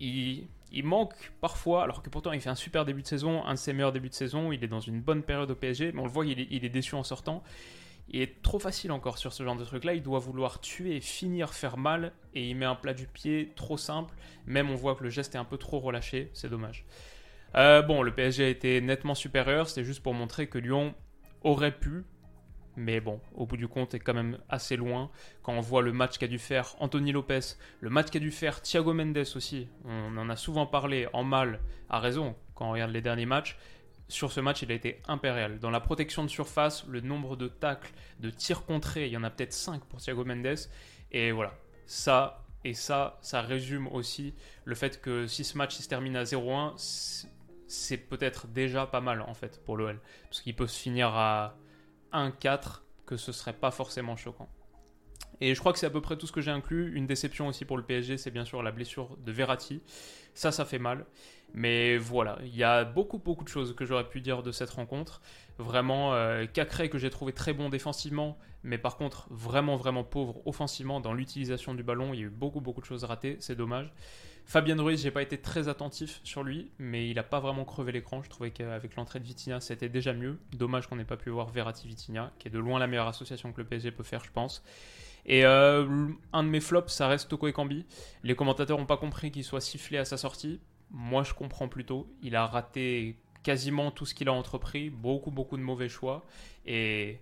Il, 0.00 0.48
il, 0.72 0.84
manque 0.84 1.32
parfois, 1.40 1.84
alors 1.84 2.02
que 2.02 2.10
pourtant 2.10 2.32
il 2.32 2.40
fait 2.40 2.50
un 2.50 2.56
super 2.56 2.84
début 2.84 3.02
de 3.02 3.06
saison, 3.06 3.44
un 3.44 3.54
de 3.54 3.58
ses 3.58 3.72
meilleurs 3.72 3.92
débuts 3.92 4.08
de 4.08 4.14
saison, 4.14 4.50
il 4.50 4.64
est 4.64 4.68
dans 4.68 4.80
une 4.80 5.00
bonne 5.00 5.22
période 5.22 5.50
au 5.50 5.54
PSG, 5.54 5.92
mais 5.92 6.00
on 6.00 6.06
le 6.06 6.10
voit, 6.10 6.26
il 6.26 6.40
est, 6.40 6.48
il 6.50 6.64
est 6.64 6.70
déçu 6.70 6.96
en 6.96 7.04
sortant. 7.04 7.44
Il 8.08 8.20
est 8.20 8.42
trop 8.42 8.58
facile 8.58 8.92
encore 8.92 9.18
sur 9.18 9.32
ce 9.32 9.42
genre 9.42 9.56
de 9.56 9.64
truc 9.64 9.84
là. 9.84 9.94
Il 9.94 10.02
doit 10.02 10.18
vouloir 10.18 10.60
tuer, 10.60 11.00
finir, 11.00 11.54
faire 11.54 11.78
mal. 11.78 12.12
Et 12.34 12.48
il 12.48 12.56
met 12.56 12.66
un 12.66 12.74
plat 12.74 12.94
du 12.94 13.06
pied 13.06 13.52
trop 13.56 13.76
simple. 13.76 14.14
Même 14.46 14.70
on 14.70 14.74
voit 14.74 14.94
que 14.94 15.04
le 15.04 15.10
geste 15.10 15.34
est 15.34 15.38
un 15.38 15.44
peu 15.44 15.56
trop 15.56 15.80
relâché. 15.80 16.30
C'est 16.34 16.48
dommage. 16.48 16.84
Euh, 17.54 17.82
bon, 17.82 18.02
le 18.02 18.14
PSG 18.14 18.44
a 18.44 18.48
été 18.48 18.80
nettement 18.80 19.14
supérieur. 19.14 19.68
C'était 19.68 19.84
juste 19.84 20.02
pour 20.02 20.14
montrer 20.14 20.46
que 20.46 20.58
Lyon 20.58 20.94
aurait 21.42 21.76
pu. 21.76 22.04
Mais 22.76 23.00
bon, 23.00 23.20
au 23.34 23.44
bout 23.44 23.58
du 23.58 23.68
compte, 23.68 23.92
est 23.92 23.98
quand 23.98 24.14
même 24.14 24.38
assez 24.48 24.76
loin. 24.76 25.10
Quand 25.42 25.52
on 25.52 25.60
voit 25.60 25.82
le 25.82 25.92
match 25.92 26.16
qu'a 26.16 26.26
dû 26.26 26.38
faire 26.38 26.74
Anthony 26.80 27.12
Lopez, 27.12 27.56
le 27.80 27.90
match 27.90 28.08
qu'a 28.10 28.18
dû 28.18 28.30
faire 28.30 28.62
Thiago 28.62 28.94
Mendes 28.94 29.18
aussi. 29.34 29.68
On 29.84 30.16
en 30.16 30.30
a 30.30 30.36
souvent 30.36 30.64
parlé 30.64 31.06
en 31.12 31.22
mal, 31.22 31.60
à 31.90 32.00
raison, 32.00 32.34
quand 32.54 32.68
on 32.68 32.72
regarde 32.72 32.92
les 32.92 33.02
derniers 33.02 33.26
matchs 33.26 33.58
sur 34.12 34.32
ce 34.32 34.40
match, 34.40 34.62
il 34.62 34.70
a 34.70 34.74
été 34.74 35.00
impérial. 35.08 35.58
Dans 35.58 35.70
la 35.70 35.80
protection 35.80 36.22
de 36.24 36.28
surface, 36.28 36.86
le 36.86 37.00
nombre 37.00 37.36
de 37.36 37.48
tacles, 37.48 37.92
de 38.20 38.30
tirs 38.30 38.64
contrés, 38.64 39.06
il 39.06 39.12
y 39.12 39.16
en 39.16 39.24
a 39.24 39.30
peut-être 39.30 39.52
5 39.52 39.84
pour 39.84 40.00
Thiago 40.00 40.24
Mendes. 40.24 40.58
Et 41.10 41.32
voilà, 41.32 41.54
ça 41.86 42.44
et 42.64 42.74
ça, 42.74 43.18
ça 43.22 43.42
résume 43.42 43.88
aussi 43.88 44.34
le 44.64 44.74
fait 44.74 45.00
que 45.00 45.26
si 45.26 45.44
ce 45.44 45.58
match 45.58 45.74
se 45.74 45.88
termine 45.88 46.16
à 46.16 46.24
0-1, 46.24 46.74
c'est 47.66 47.96
peut-être 47.96 48.46
déjà 48.46 48.86
pas 48.86 49.00
mal 49.00 49.22
en 49.22 49.34
fait 49.34 49.62
pour 49.64 49.76
l'OL. 49.76 50.00
Parce 50.24 50.40
qu'il 50.40 50.54
peut 50.54 50.66
se 50.66 50.78
finir 50.78 51.08
à 51.08 51.56
1-4, 52.12 52.82
que 53.06 53.16
ce 53.16 53.32
serait 53.32 53.52
pas 53.52 53.70
forcément 53.70 54.16
choquant. 54.16 54.48
Et 55.40 55.54
je 55.54 55.60
crois 55.60 55.72
que 55.72 55.78
c'est 55.80 55.86
à 55.86 55.90
peu 55.90 56.00
près 56.00 56.16
tout 56.16 56.26
ce 56.26 56.32
que 56.32 56.40
j'ai 56.40 56.52
inclus. 56.52 56.94
Une 56.94 57.06
déception 57.06 57.48
aussi 57.48 57.64
pour 57.64 57.76
le 57.76 57.82
PSG, 57.82 58.16
c'est 58.16 58.30
bien 58.30 58.44
sûr 58.44 58.62
la 58.62 58.70
blessure 58.70 59.16
de 59.16 59.32
Verratti. 59.32 59.82
Ça, 60.34 60.52
ça 60.52 60.64
fait 60.64 60.78
mal. 60.78 61.04
Mais 61.54 61.98
voilà, 61.98 62.38
il 62.44 62.56
y 62.56 62.64
a 62.64 62.84
beaucoup, 62.84 63.18
beaucoup 63.18 63.44
de 63.44 63.48
choses 63.48 63.74
que 63.74 63.84
j'aurais 63.84 64.08
pu 64.08 64.20
dire 64.20 64.42
de 64.42 64.52
cette 64.52 64.70
rencontre. 64.70 65.20
Vraiment, 65.58 66.14
euh, 66.14 66.46
Cacré 66.46 66.88
que 66.88 66.98
j'ai 66.98 67.10
trouvé 67.10 67.32
très 67.32 67.52
bon 67.52 67.68
défensivement, 67.68 68.38
mais 68.62 68.78
par 68.78 68.96
contre 68.96 69.26
vraiment, 69.30 69.76
vraiment 69.76 70.02
pauvre 70.02 70.40
offensivement 70.46 71.00
dans 71.00 71.12
l'utilisation 71.12 71.74
du 71.74 71.82
ballon. 71.82 72.14
Il 72.14 72.20
y 72.20 72.22
a 72.22 72.26
eu 72.26 72.30
beaucoup, 72.30 72.60
beaucoup 72.60 72.80
de 72.80 72.86
choses 72.86 73.04
ratées, 73.04 73.36
c'est 73.40 73.56
dommage. 73.56 73.92
Fabien 74.44 74.80
Ruiz, 74.80 75.00
j'ai 75.00 75.10
pas 75.10 75.22
été 75.22 75.38
très 75.38 75.68
attentif 75.68 76.20
sur 76.24 76.42
lui, 76.42 76.70
mais 76.78 77.08
il 77.08 77.18
a 77.18 77.22
pas 77.22 77.38
vraiment 77.38 77.64
crevé 77.64 77.92
l'écran. 77.92 78.22
Je 78.22 78.30
trouvais 78.30 78.50
qu'avec 78.50 78.96
l'entrée 78.96 79.20
de 79.20 79.24
Vitinha, 79.24 79.60
c'était 79.60 79.88
déjà 79.88 80.12
mieux. 80.12 80.38
Dommage 80.52 80.88
qu'on 80.88 80.96
n'ait 80.96 81.04
pas 81.04 81.16
pu 81.16 81.30
voir 81.30 81.48
Verratti-Vitinha, 81.50 82.32
qui 82.38 82.48
est 82.48 82.50
de 82.50 82.58
loin 82.58 82.78
la 82.80 82.86
meilleure 82.86 83.08
association 83.08 83.52
que 83.52 83.60
le 83.60 83.66
PSG 83.66 83.92
peut 83.92 84.02
faire, 84.02 84.24
je 84.24 84.32
pense. 84.32 84.64
Et 85.24 85.44
euh, 85.44 86.08
un 86.32 86.42
de 86.42 86.48
mes 86.48 86.60
flops, 86.60 86.92
ça 86.92 87.06
reste 87.06 87.28
Toko 87.28 87.46
Ekambi. 87.46 87.86
Les 88.24 88.34
commentateurs 88.34 88.78
n'ont 88.78 88.86
pas 88.86 88.96
compris 88.96 89.30
qu'il 89.30 89.44
soit 89.44 89.60
sifflé 89.60 89.98
à 89.98 90.04
sa 90.04 90.16
sortie. 90.16 90.60
Moi, 90.92 91.22
je 91.24 91.32
comprends 91.34 91.68
plutôt. 91.68 92.06
Il 92.22 92.36
a 92.36 92.46
raté 92.46 93.16
quasiment 93.42 93.90
tout 93.90 94.06
ce 94.06 94.14
qu'il 94.14 94.28
a 94.28 94.32
entrepris, 94.32 94.90
beaucoup, 94.90 95.30
beaucoup 95.30 95.56
de 95.56 95.62
mauvais 95.62 95.88
choix. 95.88 96.24
Et 96.66 97.18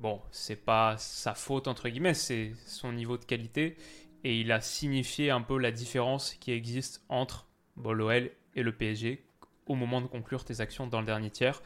bon, 0.00 0.20
c'est 0.30 0.56
pas 0.56 0.96
sa 0.98 1.34
faute, 1.34 1.68
entre 1.68 1.88
guillemets, 1.88 2.14
c'est 2.14 2.52
son 2.66 2.92
niveau 2.92 3.16
de 3.16 3.24
qualité. 3.24 3.76
Et 4.24 4.40
il 4.40 4.52
a 4.52 4.60
signifié 4.60 5.30
un 5.30 5.40
peu 5.40 5.58
la 5.58 5.70
différence 5.70 6.34
qui 6.34 6.52
existe 6.52 7.04
entre 7.08 7.46
l'OL 7.76 8.30
et 8.54 8.62
le 8.62 8.72
PSG 8.72 9.24
au 9.66 9.74
moment 9.74 10.00
de 10.00 10.06
conclure 10.06 10.44
tes 10.44 10.60
actions 10.60 10.86
dans 10.86 11.00
le 11.00 11.06
dernier 11.06 11.30
tiers. 11.30 11.62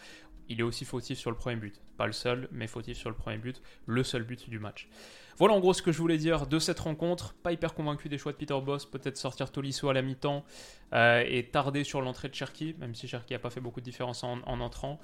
Il 0.49 0.61
est 0.61 0.63
aussi 0.63 0.85
fautif 0.85 1.19
sur 1.19 1.31
le 1.31 1.37
premier 1.37 1.57
but. 1.57 1.81
Pas 1.97 2.07
le 2.07 2.13
seul, 2.13 2.49
mais 2.53 2.67
fautif 2.67 2.97
sur 2.97 3.11
le 3.11 3.17
premier 3.17 3.39
but, 3.39 3.63
le 3.87 4.03
seul 4.03 4.23
but 4.23 4.49
du 4.49 4.59
match. 4.59 4.89
Voilà 5.39 5.53
en 5.53 5.61
gros 5.61 5.75
ce 5.75 5.83
que 5.83 5.93
je 5.93 5.99
voulais 5.99 6.17
dire 6.17 6.47
de 6.47 6.59
cette 6.59 6.81
rencontre. 6.81 7.35
Pas 7.35 7.53
hyper 7.53 7.75
convaincu 7.75 8.09
des 8.09 8.17
choix 8.17 8.33
de 8.33 8.39
Peter 8.39 8.59
Boss, 8.59 8.87
peut-être 8.87 9.19
sortir 9.19 9.53
Tolisso 9.53 9.91
à 9.91 9.93
la 9.93 10.01
mi-temps 10.01 10.47
euh, 10.95 11.23
et 11.29 11.45
tarder 11.45 11.85
sur 11.85 12.01
l'entrée 12.01 12.31
de 12.31 12.35
Cherki, 12.35 12.75
même 12.79 12.95
si 12.95 13.07
Cherki 13.07 13.35
n'a 13.35 13.39
pas 13.39 13.51
fait 13.51 13.61
beaucoup 13.61 13.81
de 13.81 13.85
différence 13.85 14.25
en, 14.25 14.41
entrant. 14.47 14.99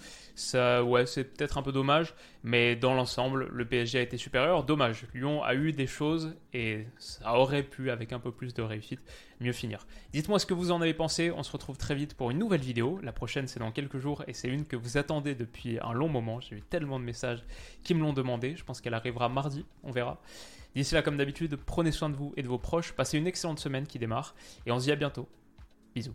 Ouais, 0.54 1.04
c'est 1.04 1.24
peut-être 1.24 1.58
un 1.58 1.62
peu 1.62 1.72
dommage, 1.72 2.14
mais 2.44 2.76
dans 2.76 2.94
l'ensemble, 2.94 3.48
le 3.52 3.64
PSG 3.66 3.98
a 3.98 4.02
été 4.02 4.16
supérieur. 4.16 4.64
Dommage, 4.64 5.06
Lyon 5.12 5.42
a 5.42 5.54
eu 5.54 5.72
des 5.72 5.86
choses 5.86 6.34
et 6.54 6.86
ça 6.98 7.34
aurait 7.34 7.62
pu, 7.62 7.90
avec 7.90 8.14
un 8.14 8.18
peu 8.18 8.32
plus 8.32 8.54
de 8.54 8.62
réussite, 8.62 9.00
mieux 9.42 9.52
finir. 9.52 9.86
Dites-moi 10.12 10.38
ce 10.38 10.46
que 10.46 10.54
vous 10.54 10.70
en 10.70 10.80
avez 10.80 10.94
pensé. 10.94 11.30
On 11.30 11.42
se 11.42 11.52
retrouve 11.52 11.76
très 11.76 11.94
vite 11.94 12.14
pour 12.14 12.30
une 12.30 12.38
nouvelle 12.38 12.60
vidéo. 12.60 12.98
La 13.02 13.12
prochaine, 13.12 13.48
c'est 13.48 13.60
dans 13.60 13.72
quelques 13.72 13.98
jours 13.98 14.24
et 14.26 14.34
c'est 14.34 14.48
une 14.48 14.64
que 14.64 14.76
vous 14.76 14.96
attendez 14.96 15.34
depuis 15.34 15.78
un 15.82 15.92
long 15.92 16.08
moment. 16.08 16.40
J'ai 16.40 16.56
eu 16.56 16.62
tellement 16.62 16.98
de 16.98 17.04
messages 17.04 17.44
qui 17.82 17.94
me 17.94 18.00
l'ont 18.00 18.12
demandé. 18.12 18.54
Je 18.56 18.64
pense 18.64 18.80
qu'elle 18.80 18.94
arrivera 18.94 19.28
mardi. 19.28 19.64
On 19.82 19.90
verra. 19.90 20.20
D'ici 20.74 20.94
là, 20.94 21.02
comme 21.02 21.16
d'habitude, 21.16 21.56
prenez 21.56 21.92
soin 21.92 22.08
de 22.08 22.16
vous 22.16 22.32
et 22.36 22.42
de 22.42 22.48
vos 22.48 22.58
proches. 22.58 22.92
Passez 22.92 23.18
une 23.18 23.26
excellente 23.26 23.58
semaine 23.58 23.86
qui 23.86 23.98
démarre 23.98 24.34
et 24.66 24.72
on 24.72 24.78
se 24.78 24.84
dit 24.84 24.92
à 24.92 24.96
bientôt. 24.96 25.28
Bisous. 25.94 26.14